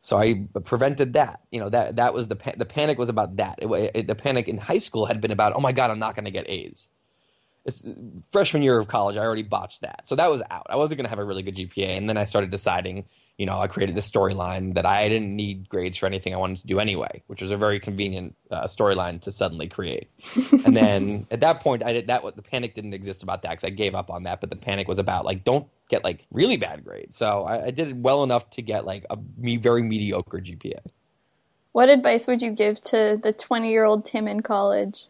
So 0.00 0.18
I 0.18 0.48
prevented 0.64 1.12
that. 1.12 1.40
You 1.52 1.60
know 1.60 1.68
that 1.68 1.96
that 1.96 2.14
was 2.14 2.26
the 2.26 2.36
pa- 2.36 2.54
the 2.56 2.64
panic 2.64 2.98
was 2.98 3.10
about 3.10 3.36
that. 3.36 3.58
It, 3.60 3.90
it, 3.94 4.06
the 4.06 4.14
panic 4.14 4.48
in 4.48 4.58
high 4.58 4.78
school 4.78 5.06
had 5.06 5.20
been 5.20 5.30
about, 5.30 5.52
oh 5.54 5.60
my 5.60 5.72
god, 5.72 5.90
I'm 5.90 5.98
not 5.98 6.16
going 6.16 6.24
to 6.24 6.30
get 6.30 6.48
A's 6.48 6.88
freshman 8.32 8.62
year 8.62 8.78
of 8.78 8.88
college, 8.88 9.16
I 9.16 9.20
already 9.20 9.42
botched 9.42 9.82
that. 9.82 10.06
So 10.06 10.16
that 10.16 10.30
was 10.30 10.42
out. 10.50 10.66
I 10.68 10.76
wasn't 10.76 10.98
going 10.98 11.04
to 11.04 11.10
have 11.10 11.18
a 11.18 11.24
really 11.24 11.42
good 11.42 11.56
GPA. 11.56 11.96
And 11.96 12.08
then 12.08 12.16
I 12.16 12.24
started 12.24 12.50
deciding, 12.50 13.04
you 13.38 13.46
know, 13.46 13.58
I 13.58 13.66
created 13.66 13.94
this 13.94 14.10
storyline 14.10 14.74
that 14.74 14.86
I 14.86 15.08
didn't 15.08 15.34
need 15.34 15.68
grades 15.68 15.96
for 15.96 16.06
anything 16.06 16.34
I 16.34 16.36
wanted 16.36 16.60
to 16.60 16.66
do 16.66 16.78
anyway, 16.78 17.22
which 17.26 17.42
was 17.42 17.50
a 17.50 17.56
very 17.56 17.80
convenient 17.80 18.36
uh, 18.50 18.64
storyline 18.64 19.20
to 19.22 19.32
suddenly 19.32 19.68
create. 19.68 20.10
and 20.64 20.76
then 20.76 21.26
at 21.30 21.40
that 21.40 21.60
point, 21.60 21.84
I 21.84 21.92
did 21.92 22.06
that. 22.08 22.22
What 22.22 22.36
the 22.36 22.42
panic 22.42 22.74
didn't 22.74 22.94
exist 22.94 23.22
about 23.22 23.42
that 23.42 23.50
because 23.50 23.64
I 23.64 23.70
gave 23.70 23.94
up 23.94 24.10
on 24.10 24.24
that. 24.24 24.40
But 24.40 24.50
the 24.50 24.56
panic 24.56 24.88
was 24.88 24.98
about 24.98 25.24
like, 25.24 25.44
don't 25.44 25.66
get 25.88 26.04
like 26.04 26.26
really 26.32 26.56
bad 26.56 26.84
grades. 26.84 27.16
So 27.16 27.44
I, 27.44 27.66
I 27.66 27.70
did 27.70 27.88
it 27.88 27.96
well 27.96 28.22
enough 28.22 28.50
to 28.50 28.62
get 28.62 28.84
like 28.84 29.04
a 29.10 29.18
me 29.36 29.56
very 29.56 29.82
mediocre 29.82 30.38
GPA. 30.38 30.80
What 31.72 31.88
advice 31.88 32.26
would 32.26 32.42
you 32.42 32.50
give 32.50 32.80
to 32.82 33.18
the 33.22 33.32
20 33.32 33.70
year 33.70 33.84
old 33.84 34.04
Tim 34.04 34.26
in 34.26 34.40
college? 34.40 35.06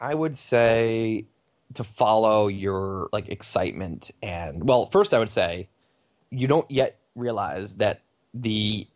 I 0.00 0.14
would 0.14 0.36
say 0.36 1.26
to 1.74 1.84
follow 1.84 2.48
your 2.48 3.08
like 3.12 3.28
excitement 3.28 4.10
and 4.22 4.68
well 4.68 4.86
first 4.86 5.14
i 5.14 5.18
would 5.18 5.30
say 5.30 5.68
you 6.30 6.46
don't 6.46 6.70
yet 6.70 6.98
realize 7.14 7.76
that 7.76 8.02
the 8.34 8.86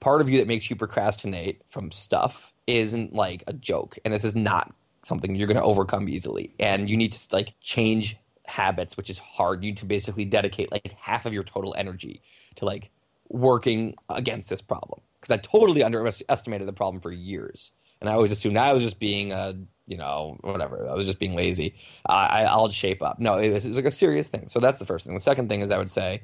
part 0.00 0.20
of 0.20 0.28
you 0.28 0.38
that 0.38 0.46
makes 0.46 0.70
you 0.70 0.76
procrastinate 0.76 1.62
from 1.68 1.90
stuff 1.90 2.52
isn't 2.66 3.14
like 3.14 3.44
a 3.46 3.52
joke 3.52 3.98
and 4.04 4.12
this 4.14 4.24
is 4.24 4.34
not 4.34 4.72
something 5.02 5.34
you're 5.34 5.46
going 5.46 5.56
to 5.56 5.62
overcome 5.62 6.08
easily 6.08 6.54
and 6.58 6.90
you 6.90 6.96
need 6.96 7.12
to 7.12 7.34
like 7.34 7.54
change 7.60 8.16
habits 8.46 8.96
which 8.96 9.08
is 9.08 9.18
hard. 9.18 9.62
You 9.62 9.70
need 9.70 9.78
to 9.78 9.86
basically 9.86 10.24
dedicate 10.24 10.72
like 10.72 10.94
half 10.98 11.24
of 11.24 11.32
your 11.32 11.44
total 11.44 11.74
energy 11.78 12.22
to 12.56 12.64
like 12.64 12.90
working 13.28 13.94
against 14.08 14.50
this 14.50 14.60
problem 14.60 15.00
because 15.20 15.30
i 15.30 15.36
totally 15.36 15.84
underestimated 15.84 16.66
the 16.66 16.72
problem 16.72 17.00
for 17.00 17.12
years 17.12 17.70
and 18.00 18.10
i 18.10 18.12
always 18.12 18.32
assumed 18.32 18.56
i 18.56 18.72
was 18.72 18.82
just 18.82 18.98
being 18.98 19.30
a 19.30 19.54
you 19.90 19.96
know, 19.96 20.38
whatever. 20.42 20.88
I 20.88 20.94
was 20.94 21.06
just 21.06 21.18
being 21.18 21.34
lazy. 21.34 21.74
I, 22.06 22.44
I'll 22.44 22.70
shape 22.70 23.02
up. 23.02 23.18
No, 23.18 23.38
it 23.38 23.50
was, 23.50 23.64
it 23.64 23.68
was 23.68 23.76
like 23.76 23.86
a 23.86 23.90
serious 23.90 24.28
thing. 24.28 24.46
So 24.46 24.60
that's 24.60 24.78
the 24.78 24.86
first 24.86 25.04
thing. 25.04 25.14
The 25.14 25.20
second 25.20 25.48
thing 25.48 25.60
is 25.62 25.70
I 25.70 25.78
would 25.78 25.90
say 25.90 26.22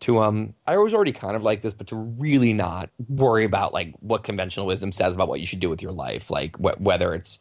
to 0.00 0.18
um 0.18 0.54
I 0.66 0.76
was 0.76 0.92
already 0.92 1.12
kind 1.12 1.36
of 1.36 1.42
like 1.42 1.62
this, 1.62 1.72
but 1.72 1.86
to 1.86 1.96
really 1.96 2.52
not 2.52 2.90
worry 3.08 3.44
about 3.44 3.72
like 3.72 3.94
what 4.00 4.24
conventional 4.24 4.66
wisdom 4.66 4.92
says 4.92 5.14
about 5.14 5.28
what 5.28 5.40
you 5.40 5.46
should 5.46 5.60
do 5.60 5.70
with 5.70 5.80
your 5.80 5.92
life, 5.92 6.30
like 6.30 6.56
wh- 6.56 6.80
whether 6.80 7.14
it's 7.14 7.38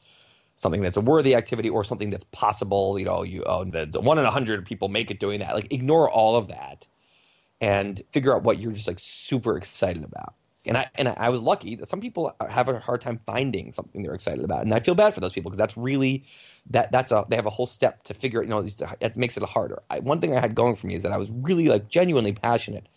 something 0.56 0.82
that's 0.82 0.98
a 0.98 1.02
worthy 1.02 1.36
activity 1.36 1.70
or 1.70 1.84
something 1.84 2.12
that's 2.12 2.24
possible. 2.26 2.98
You 3.00 3.06
know, 3.06 3.24
you 3.24 3.44
oh, 3.46 3.66
that's 3.66 3.98
one 3.98 4.20
in 4.20 4.26
a 4.26 4.32
hundred 4.32 4.66
people 4.66 4.88
make 4.88 5.10
it 5.10 5.20
doing 5.20 5.40
that. 5.40 5.56
Like 5.56 5.74
ignore 5.74 6.10
all 6.10 6.38
of 6.38 6.48
that 6.50 6.88
and 7.60 8.02
figure 8.12 8.36
out 8.36 8.44
what 8.44 8.60
you're 8.60 8.72
just 8.72 8.88
like 8.88 9.00
super 9.00 9.58
excited 9.58 10.04
about 10.04 10.36
and 10.66 10.78
I 10.78 10.90
and 10.96 11.08
I 11.10 11.30
was 11.30 11.42
lucky 11.42 11.76
that 11.76 11.88
some 11.88 12.02
people 12.02 12.36
have 12.50 12.68
a 12.70 12.80
hard 12.80 13.02
time 13.02 13.20
finding 13.26 13.72
something 13.72 14.04
they're 14.04 14.14
excited 14.14 14.44
about, 14.44 14.64
and 14.64 14.74
I 14.74 14.80
feel 14.80 14.96
bad 14.96 15.14
for 15.14 15.20
those 15.20 15.34
people 15.34 15.50
because 15.52 15.58
that's 15.58 15.78
really 15.78 16.24
that 16.70 16.92
that's 16.92 17.12
a 17.12 17.26
they 17.30 17.36
have 17.36 17.46
a 17.46 17.52
whole 17.52 17.66
step 17.66 18.04
to 18.04 18.14
figure 18.14 18.42
it. 18.42 18.46
You 18.46 18.50
know, 18.50 18.68
it 19.00 19.18
makes 19.18 19.38
it 19.38 19.44
harder. 19.44 19.82
I, 19.90 20.00
one 20.00 20.22
thing 20.22 20.36
I 20.36 20.40
had 20.40 20.56
going 20.56 20.76
for 20.76 20.88
me 20.88 20.96
is 20.96 21.04
that 21.04 21.12
I 21.12 21.18
was 21.18 21.30
really 21.32 21.68
like 21.68 21.90
genuinely 21.90 22.34
passionate 22.34 22.88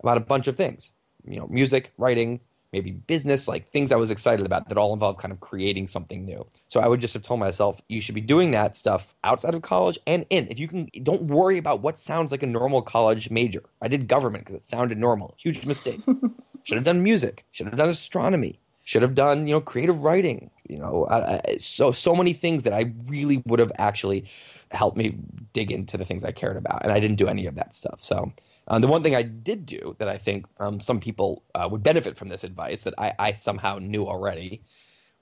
about 0.00 0.16
a 0.16 0.20
bunch 0.20 0.46
of 0.46 0.56
things. 0.56 0.92
You 1.26 1.40
know, 1.40 1.46
music, 1.46 1.92
writing, 1.96 2.40
maybe 2.74 2.90
business, 2.90 3.46
like 3.46 3.68
things 3.68 3.92
I 3.92 3.96
was 3.96 4.10
excited 4.10 4.44
about 4.44 4.68
that 4.68 4.76
all 4.76 4.92
involved 4.92 5.20
kind 5.20 5.30
of 5.30 5.38
creating 5.38 5.86
something 5.86 6.24
new. 6.24 6.44
So 6.66 6.80
I 6.80 6.88
would 6.88 7.00
just 7.00 7.14
have 7.14 7.22
told 7.22 7.38
myself, 7.38 7.80
you 7.88 8.00
should 8.00 8.16
be 8.16 8.20
doing 8.20 8.50
that 8.50 8.74
stuff 8.74 9.14
outside 9.22 9.54
of 9.54 9.62
college 9.62 9.96
and 10.08 10.26
in. 10.28 10.48
If 10.50 10.58
you 10.58 10.66
can, 10.66 10.90
don't 11.02 11.22
worry 11.22 11.56
about 11.56 11.82
what 11.82 12.00
sounds 12.00 12.32
like 12.32 12.42
a 12.42 12.46
normal 12.46 12.82
college 12.82 13.30
major. 13.30 13.62
I 13.80 13.86
did 13.86 14.08
government 14.08 14.44
because 14.44 14.60
it 14.60 14.68
sounded 14.68 14.98
normal. 14.98 15.36
Huge 15.38 15.64
mistake. 15.64 16.00
should 16.64 16.76
have 16.76 16.84
done 16.84 17.02
music. 17.02 17.44
Should 17.52 17.66
have 17.66 17.76
done 17.76 17.88
astronomy. 17.88 18.58
Should 18.82 19.02
have 19.02 19.14
done, 19.14 19.46
you 19.46 19.54
know, 19.54 19.60
creative 19.60 20.00
writing. 20.00 20.50
You 20.68 20.78
know, 20.78 21.06
I, 21.06 21.36
I, 21.36 21.56
so 21.58 21.92
so 21.92 22.14
many 22.14 22.32
things 22.32 22.64
that 22.64 22.72
I 22.72 22.92
really 23.06 23.42
would 23.46 23.60
have 23.60 23.72
actually 23.78 24.26
helped 24.70 24.96
me 24.96 25.16
dig 25.52 25.70
into 25.70 25.96
the 25.96 26.04
things 26.04 26.24
I 26.24 26.32
cared 26.32 26.56
about, 26.56 26.82
and 26.82 26.92
I 26.92 27.00
didn't 27.00 27.16
do 27.16 27.28
any 27.28 27.46
of 27.46 27.54
that 27.54 27.72
stuff. 27.72 28.02
So 28.02 28.32
um, 28.68 28.80
the 28.80 28.88
one 28.88 29.02
thing 29.02 29.14
I 29.14 29.22
did 29.22 29.66
do 29.66 29.94
that 29.98 30.08
I 30.08 30.18
think 30.18 30.46
um, 30.58 30.80
some 30.80 31.00
people 31.00 31.44
uh, 31.54 31.68
would 31.70 31.82
benefit 31.82 32.16
from 32.16 32.28
this 32.28 32.44
advice 32.44 32.82
that 32.84 32.94
I, 32.98 33.12
I, 33.18 33.32
somehow 33.32 33.78
knew 33.78 34.06
already 34.06 34.62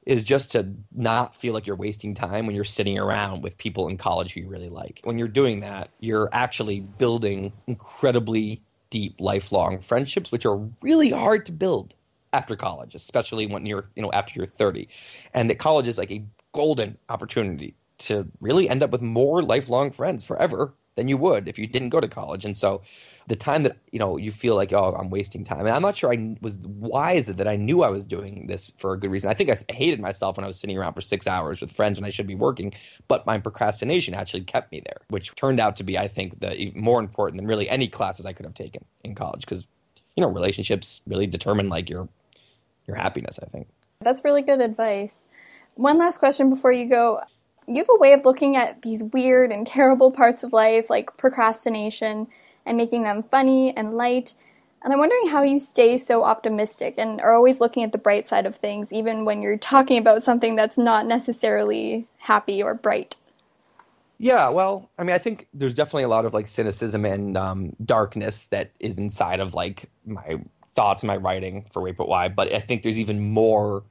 is 0.06 0.22
just 0.22 0.52
to 0.52 0.72
not 0.92 1.34
feel 1.34 1.54
like 1.54 1.66
you're 1.66 1.76
wasting 1.76 2.14
time 2.14 2.46
when 2.46 2.54
you're 2.54 2.64
sitting 2.64 2.98
around 2.98 3.42
with 3.42 3.58
people 3.58 3.88
in 3.88 3.96
college 3.96 4.34
who 4.34 4.40
you 4.40 4.48
really 4.48 4.68
like. 4.68 5.00
When 5.04 5.18
you're 5.18 5.28
doing 5.28 5.60
that, 5.60 5.90
you're 6.00 6.28
actually 6.32 6.80
building 6.98 7.52
incredibly 7.66 8.62
deep, 8.92 9.16
lifelong 9.18 9.80
friendships, 9.80 10.30
which 10.30 10.44
are 10.44 10.58
really 10.82 11.08
hard 11.10 11.46
to 11.46 11.52
build 11.52 11.96
after 12.34 12.54
college, 12.54 12.94
especially 12.94 13.46
when 13.46 13.66
you're 13.66 13.88
you 13.96 14.02
know 14.02 14.12
after 14.12 14.34
you're 14.36 14.46
30, 14.46 14.88
and 15.34 15.50
that 15.50 15.58
college 15.58 15.88
is 15.88 15.98
like 15.98 16.12
a 16.12 16.22
golden 16.52 16.98
opportunity 17.08 17.74
to 17.98 18.28
really 18.40 18.68
end 18.68 18.82
up 18.82 18.90
with 18.90 19.00
more 19.02 19.42
lifelong 19.42 19.90
friends 19.90 20.22
forever 20.22 20.74
than 20.94 21.08
you 21.08 21.16
would 21.16 21.48
if 21.48 21.58
you 21.58 21.66
didn't 21.66 21.88
go 21.88 22.00
to 22.00 22.08
college. 22.08 22.44
And 22.44 22.56
so 22.56 22.82
the 23.26 23.36
time 23.36 23.62
that, 23.62 23.76
you 23.90 23.98
know, 23.98 24.16
you 24.16 24.30
feel 24.30 24.56
like, 24.56 24.72
oh, 24.72 24.94
I'm 24.98 25.10
wasting 25.10 25.44
time. 25.44 25.60
And 25.60 25.70
I'm 25.70 25.82
not 25.82 25.96
sure 25.96 26.12
I 26.12 26.36
was 26.40 26.56
wise 26.58 27.26
that 27.26 27.48
I 27.48 27.56
knew 27.56 27.82
I 27.82 27.88
was 27.88 28.04
doing 28.04 28.46
this 28.46 28.72
for 28.78 28.92
a 28.92 28.98
good 28.98 29.10
reason. 29.10 29.30
I 29.30 29.34
think 29.34 29.50
I 29.50 29.72
hated 29.72 30.00
myself 30.00 30.36
when 30.36 30.44
I 30.44 30.48
was 30.48 30.58
sitting 30.58 30.76
around 30.76 30.92
for 30.94 31.00
six 31.00 31.26
hours 31.26 31.60
with 31.60 31.72
friends 31.72 31.98
when 31.98 32.06
I 32.06 32.10
should 32.10 32.26
be 32.26 32.34
working, 32.34 32.74
but 33.08 33.26
my 33.26 33.38
procrastination 33.38 34.14
actually 34.14 34.44
kept 34.44 34.70
me 34.72 34.82
there, 34.84 34.98
which 35.08 35.34
turned 35.34 35.60
out 35.60 35.76
to 35.76 35.84
be, 35.84 35.98
I 35.98 36.08
think, 36.08 36.40
the 36.40 36.72
more 36.74 37.00
important 37.00 37.38
than 37.38 37.46
really 37.46 37.68
any 37.68 37.88
classes 37.88 38.26
I 38.26 38.32
could 38.32 38.44
have 38.44 38.54
taken 38.54 38.84
in 39.02 39.14
college. 39.14 39.40
Because, 39.40 39.66
you 40.16 40.20
know, 40.20 40.28
relationships 40.28 41.00
really 41.06 41.26
determine 41.26 41.68
like 41.68 41.88
your 41.88 42.08
your 42.86 42.96
happiness, 42.96 43.38
I 43.40 43.46
think. 43.46 43.68
That's 44.00 44.24
really 44.24 44.42
good 44.42 44.60
advice. 44.60 45.14
One 45.74 45.96
last 45.98 46.18
question 46.18 46.50
before 46.50 46.72
you 46.72 46.88
go 46.88 47.20
you 47.66 47.76
have 47.76 47.88
a 47.90 47.98
way 47.98 48.12
of 48.12 48.24
looking 48.24 48.56
at 48.56 48.82
these 48.82 49.02
weird 49.02 49.52
and 49.52 49.66
terrible 49.66 50.12
parts 50.12 50.42
of 50.42 50.52
life, 50.52 50.90
like 50.90 51.16
procrastination, 51.16 52.26
and 52.66 52.76
making 52.76 53.02
them 53.02 53.22
funny 53.22 53.76
and 53.76 53.94
light. 53.94 54.34
And 54.82 54.92
I'm 54.92 54.98
wondering 54.98 55.28
how 55.28 55.42
you 55.42 55.58
stay 55.58 55.96
so 55.96 56.24
optimistic 56.24 56.94
and 56.98 57.20
are 57.20 57.34
always 57.34 57.60
looking 57.60 57.84
at 57.84 57.92
the 57.92 57.98
bright 57.98 58.28
side 58.28 58.46
of 58.46 58.56
things, 58.56 58.92
even 58.92 59.24
when 59.24 59.42
you're 59.42 59.56
talking 59.56 59.98
about 59.98 60.22
something 60.22 60.56
that's 60.56 60.76
not 60.76 61.06
necessarily 61.06 62.06
happy 62.18 62.62
or 62.62 62.74
bright. 62.74 63.16
Yeah, 64.18 64.48
well, 64.50 64.88
I 64.98 65.04
mean, 65.04 65.14
I 65.14 65.18
think 65.18 65.48
there's 65.52 65.74
definitely 65.74 66.04
a 66.04 66.08
lot 66.08 66.24
of 66.24 66.34
like 66.34 66.46
cynicism 66.46 67.04
and 67.04 67.36
um, 67.36 67.76
darkness 67.84 68.48
that 68.48 68.70
is 68.78 68.98
inside 68.98 69.40
of 69.40 69.54
like 69.54 69.88
my 70.04 70.40
thoughts, 70.74 71.04
my 71.04 71.16
writing 71.16 71.66
for 71.72 71.82
Wait 71.82 71.96
But 71.96 72.08
Why. 72.08 72.28
But 72.28 72.52
I 72.52 72.60
think 72.60 72.82
there's 72.82 72.98
even 72.98 73.32
more 73.32 73.84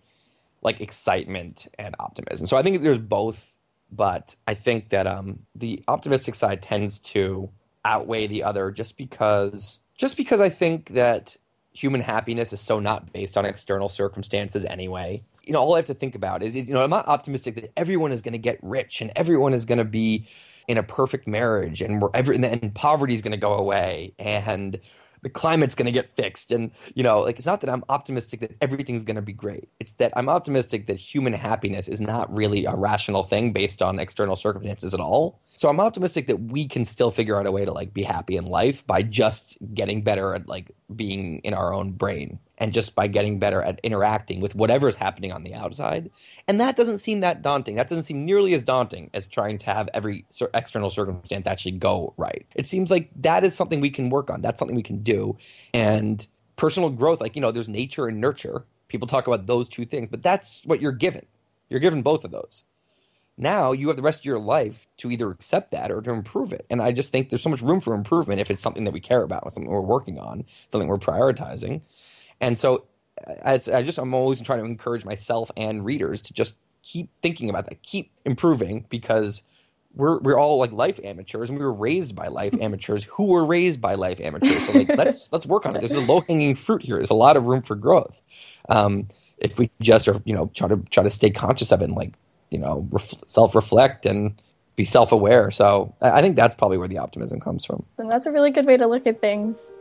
like 0.62 0.80
excitement 0.82 1.68
and 1.78 1.96
optimism. 2.00 2.48
So 2.48 2.58
I 2.58 2.64
think 2.64 2.82
there's 2.82 2.98
both 2.98 3.54
but 3.92 4.36
I 4.48 4.54
think 4.54 4.90
that 4.90 5.08
um, 5.08 5.40
the 5.56 5.84
optimistic 5.88 6.36
side 6.36 6.62
tends 6.62 7.00
to 7.00 7.50
outweigh 7.84 8.28
the 8.28 8.44
other 8.44 8.72
just 8.72 8.98
because 8.98 9.80
just 9.98 10.18
because 10.18 10.40
I 10.40 10.50
think 10.50 10.90
that 10.90 11.38
human 11.74 12.02
happiness 12.02 12.52
is 12.52 12.60
so 12.60 12.80
not 12.80 13.14
based 13.14 13.38
on 13.38 13.46
external 13.46 13.88
circumstances 13.88 14.66
anyway. 14.66 15.22
You 15.44 15.54
know, 15.54 15.60
all 15.60 15.76
I 15.76 15.78
have 15.78 15.86
to 15.86 15.94
think 15.94 16.16
about 16.16 16.44
is, 16.44 16.56
is 16.56 16.68
you 16.68 16.74
know, 16.74 16.82
I'm 16.82 16.90
not 16.90 17.08
optimistic 17.08 17.56
that 17.56 17.72
everyone 17.78 18.12
is 18.12 18.22
going 18.22 18.34
to 18.34 18.40
get 18.40 18.60
rich 18.62 19.02
and 19.02 19.12
everyone 19.16 19.54
is 19.54 19.66
going 19.66 19.78
to 19.78 19.86
be 19.86 20.28
in 20.68 20.78
a 20.78 20.84
perfect 20.84 21.28
marriage 21.28 21.82
and 21.82 22.02
we're 22.02 22.10
every, 22.14 22.36
and 22.36 22.76
poverty 22.76 23.14
is 23.14 23.22
going 23.22 23.32
to 23.32 23.38
go 23.38 23.54
away 23.54 24.14
and 24.20 24.80
the 25.22 25.30
climate's 25.30 25.76
going 25.76 25.86
to 25.86 25.92
get 25.92 26.16
fixed. 26.16 26.52
And 26.52 26.72
you 26.96 27.04
know 27.04 27.22
like 27.22 27.38
it's 27.38 27.48
not 27.48 27.62
that 27.62 27.70
i'm 27.70 27.84
optimistic 27.90 28.40
that 28.42 28.56
everything's 28.62 29.04
going 29.04 29.16
to 29.16 29.22
be 29.22 29.34
great. 29.34 29.70
It's 29.80 29.94
that 29.94 30.14
i'm 30.16 30.30
optimistic 30.30 30.88
that 30.88 30.98
human 30.98 31.34
happiness 31.34 31.88
is 31.88 32.02
not 32.02 32.34
really 32.34 32.66
a 32.66 32.76
rational 32.76 33.24
thing 33.24 33.54
based 33.54 33.82
on 33.82 34.00
external 34.00 34.36
circumstances 34.36 34.94
at 34.94 35.00
all. 35.00 35.40
So 35.56 35.70
i'm 35.70 35.80
optimistic 35.80 36.28
that 36.28 36.38
we 36.38 36.68
can 36.68 36.86
still 36.86 37.12
figure 37.12 37.40
out 37.40 37.46
a 37.46 37.52
way 37.52 37.66
to 37.66 37.72
like 37.72 37.94
be 37.94 38.04
happy 38.04 38.38
in 38.38 38.46
life 38.46 38.86
by 38.88 39.04
just 39.04 39.58
getting 39.74 40.04
better 40.04 40.34
at 40.36 40.48
like 40.48 40.72
being 40.96 41.40
in 41.40 41.54
our 41.54 41.74
own 41.74 41.92
brain 41.92 42.40
and 42.62 42.72
just 42.74 42.94
by 42.94 43.08
getting 43.08 43.40
better 43.40 43.60
at 43.64 43.80
interacting 43.82 44.40
with 44.40 44.54
whatever 44.54 44.88
is 44.88 44.96
happening 44.96 45.32
on 45.32 45.44
the 45.44 45.56
outside. 45.56 46.12
And 46.48 46.62
that 46.62 46.76
doesn't 46.76 47.00
seem 47.00 47.22
that 47.22 47.42
daunting. 47.42 47.76
That 47.76 47.90
doesn't 47.90 48.04
seem 48.04 48.24
nearly 48.24 48.54
as 48.54 48.64
daunting 48.64 49.10
as 49.16 49.26
trying 49.26 49.58
to 49.58 49.66
have 49.66 49.90
every 49.96 50.26
external 50.54 50.92
circumstance 50.92 51.48
actually 51.48 51.72
go 51.72 52.14
right. 52.18 52.46
It 52.54 52.68
seems 52.68 52.92
like 52.92 53.10
that 53.16 53.44
is 53.44 53.56
something 53.56 53.82
we 53.82 53.90
can 53.90 54.12
work 54.12 54.30
on. 54.30 54.44
That's 54.44 54.60
something 54.60 54.76
we 54.76 54.84
can 54.84 55.02
do. 55.02 55.38
And 55.74 56.26
personal 56.56 56.92
growth, 56.92 57.20
like, 57.20 57.36
you 57.36 57.42
know, 57.42 57.52
there's 57.52 57.68
nature 57.68 58.06
and 58.06 58.22
nurture. 58.22 58.64
People 58.90 59.08
talk 59.08 59.26
about 59.26 59.48
those 59.48 59.68
two 59.68 59.84
things, 59.84 60.08
but 60.08 60.22
that's 60.22 60.62
what 60.64 60.84
you're 60.84 60.92
given. 60.92 61.26
You're 61.68 61.80
given 61.80 62.04
both 62.04 62.24
of 62.24 62.30
those. 62.30 62.66
Now 63.38 63.72
you 63.72 63.88
have 63.88 63.98
the 63.98 64.04
rest 64.04 64.20
of 64.20 64.26
your 64.26 64.38
life 64.38 64.88
to 64.98 65.10
either 65.10 65.32
accept 65.32 65.72
that 65.72 65.92
or 65.92 66.00
to 66.04 66.12
improve 66.12 66.54
it. 66.54 66.68
And 66.70 66.80
I 66.80 66.92
just 66.92 67.12
think 67.12 67.30
there's 67.32 67.42
so 67.42 67.50
much 67.50 67.64
room 67.64 67.82
for 67.82 67.96
improvement 67.96 68.40
if 68.40 68.52
it's 68.52 68.62
something 68.62 68.84
that 68.84 68.94
we 68.94 69.00
care 69.00 69.24
about, 69.24 69.52
something 69.52 69.72
we're 69.72 69.82
working 69.82 70.20
on, 70.20 70.46
something 70.68 70.88
we're 70.88 70.98
prioritizing. 70.98 71.82
And 72.42 72.58
so 72.58 72.86
I, 73.46 73.54
I 73.74 73.84
just 73.84 73.98
I'm 73.98 74.14
always 74.14 74.42
trying 74.42 74.60
to 74.60 74.66
encourage 74.66 75.06
myself 75.06 75.52
and 75.56 75.86
readers 75.86 76.22
to 76.24 76.34
just 76.34 76.56
keep 76.84 77.10
thinking 77.22 77.50
about 77.50 77.68
that, 77.70 77.84
keep 77.84 78.12
improving 78.26 78.86
because 78.90 79.44
we're 79.94 80.20
we're 80.20 80.40
all 80.40 80.58
like 80.58 80.72
life 80.72 81.00
amateurs 81.04 81.50
and 81.50 81.60
we 81.60 81.64
were 81.64 81.74
raised 81.74 82.16
by 82.16 82.28
life 82.28 82.56
amateurs 82.62 83.04
who 83.06 83.26
were 83.26 83.46
raised 83.46 83.82
by 83.82 83.96
life 83.96 84.20
amateurs. 84.20 84.66
So 84.66 84.72
like 84.72 84.90
let's 84.98 85.30
let's 85.32 85.46
work 85.46 85.66
on 85.66 85.76
it. 85.76 85.80
There's 85.80 85.94
a 85.94 86.02
low 86.02 86.22
hanging 86.28 86.56
fruit 86.56 86.84
here. 86.84 86.98
There's 86.98 87.10
a 87.10 87.16
lot 87.16 87.38
of 87.38 87.48
room 87.48 87.62
for 87.62 87.76
growth. 87.76 88.22
Um, 88.70 89.08
if 89.38 89.58
we 89.58 89.72
just 89.82 90.08
are 90.08 90.22
you 90.26 90.36
know 90.36 90.52
try 90.56 90.68
to 90.68 90.78
try 90.90 91.04
to 91.04 91.10
stay 91.10 91.30
conscious 91.30 91.72
of 91.72 91.82
it 91.82 91.86
and 91.86 91.96
like 91.96 92.14
you 92.50 92.60
know 92.60 92.88
ref- 92.92 93.24
self 93.28 93.56
reflect 93.56 94.06
and 94.06 94.42
be 94.76 94.86
self 94.86 95.12
aware. 95.12 95.52
So 95.52 95.94
I 96.02 96.22
think 96.22 96.36
that's 96.36 96.56
probably 96.56 96.78
where 96.78 96.88
the 96.88 96.98
optimism 96.98 97.40
comes 97.40 97.66
from. 97.66 97.86
And 97.98 98.10
that's 98.10 98.26
a 98.26 98.32
really 98.32 98.52
good 98.52 98.66
way 98.66 98.78
to 98.78 98.88
look 98.88 99.06
at 99.06 99.22
things. 99.22 99.72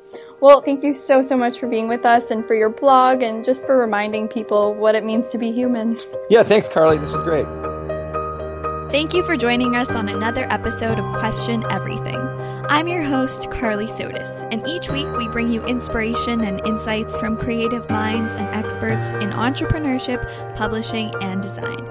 Well, 0.40 0.62
thank 0.62 0.83
you 0.83 0.94
so, 0.94 1.22
so 1.22 1.37
much 1.37 1.59
for 1.59 1.68
being 1.68 1.87
with 1.87 2.05
us 2.05 2.31
and 2.31 2.46
for 2.46 2.55
your 2.55 2.70
blog 2.70 3.22
and 3.22 3.44
just 3.44 3.66
for 3.66 3.76
reminding 3.76 4.29
people 4.29 4.74
what 4.74 4.94
it 4.94 5.05
means 5.05 5.31
to 5.33 5.38
be 5.38 5.53
human. 5.53 5.98
Yeah, 6.31 6.42
thanks, 6.42 6.66
Carly. 6.66 6.96
This 6.96 7.11
was 7.11 7.20
great. 7.20 7.46
Thank 8.90 9.14
you 9.14 9.22
for 9.22 9.37
joining 9.37 9.76
us 9.76 9.90
on 9.90 10.09
another 10.09 10.50
episode 10.50 10.98
of 10.98 11.05
Question 11.18 11.62
Everything. 11.70 12.18
I'm 12.68 12.88
your 12.88 13.03
host, 13.03 13.50
Carly 13.50 13.87
Sotis, 13.87 14.48
and 14.50 14.66
each 14.66 14.88
week 14.88 15.07
we 15.16 15.29
bring 15.29 15.50
you 15.50 15.62
inspiration 15.64 16.40
and 16.42 16.61
insights 16.66 17.16
from 17.18 17.37
creative 17.37 17.88
minds 17.90 18.33
and 18.33 18.46
experts 18.48 19.07
in 19.22 19.31
entrepreneurship, 19.31 20.57
publishing, 20.57 21.12
and 21.20 21.42
design. 21.42 21.89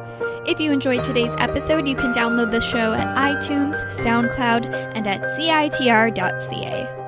If 0.50 0.60
you 0.60 0.72
enjoyed 0.72 1.04
today's 1.04 1.36
episode, 1.38 1.88
you 1.88 1.96
can 1.96 2.12
download 2.12 2.50
the 2.50 2.60
show 2.60 2.94
at 2.94 3.16
iTunes, 3.16 3.76
SoundCloud, 3.92 4.66
and 4.96 5.06
at 5.06 5.22
CITR.ca. 5.38 6.99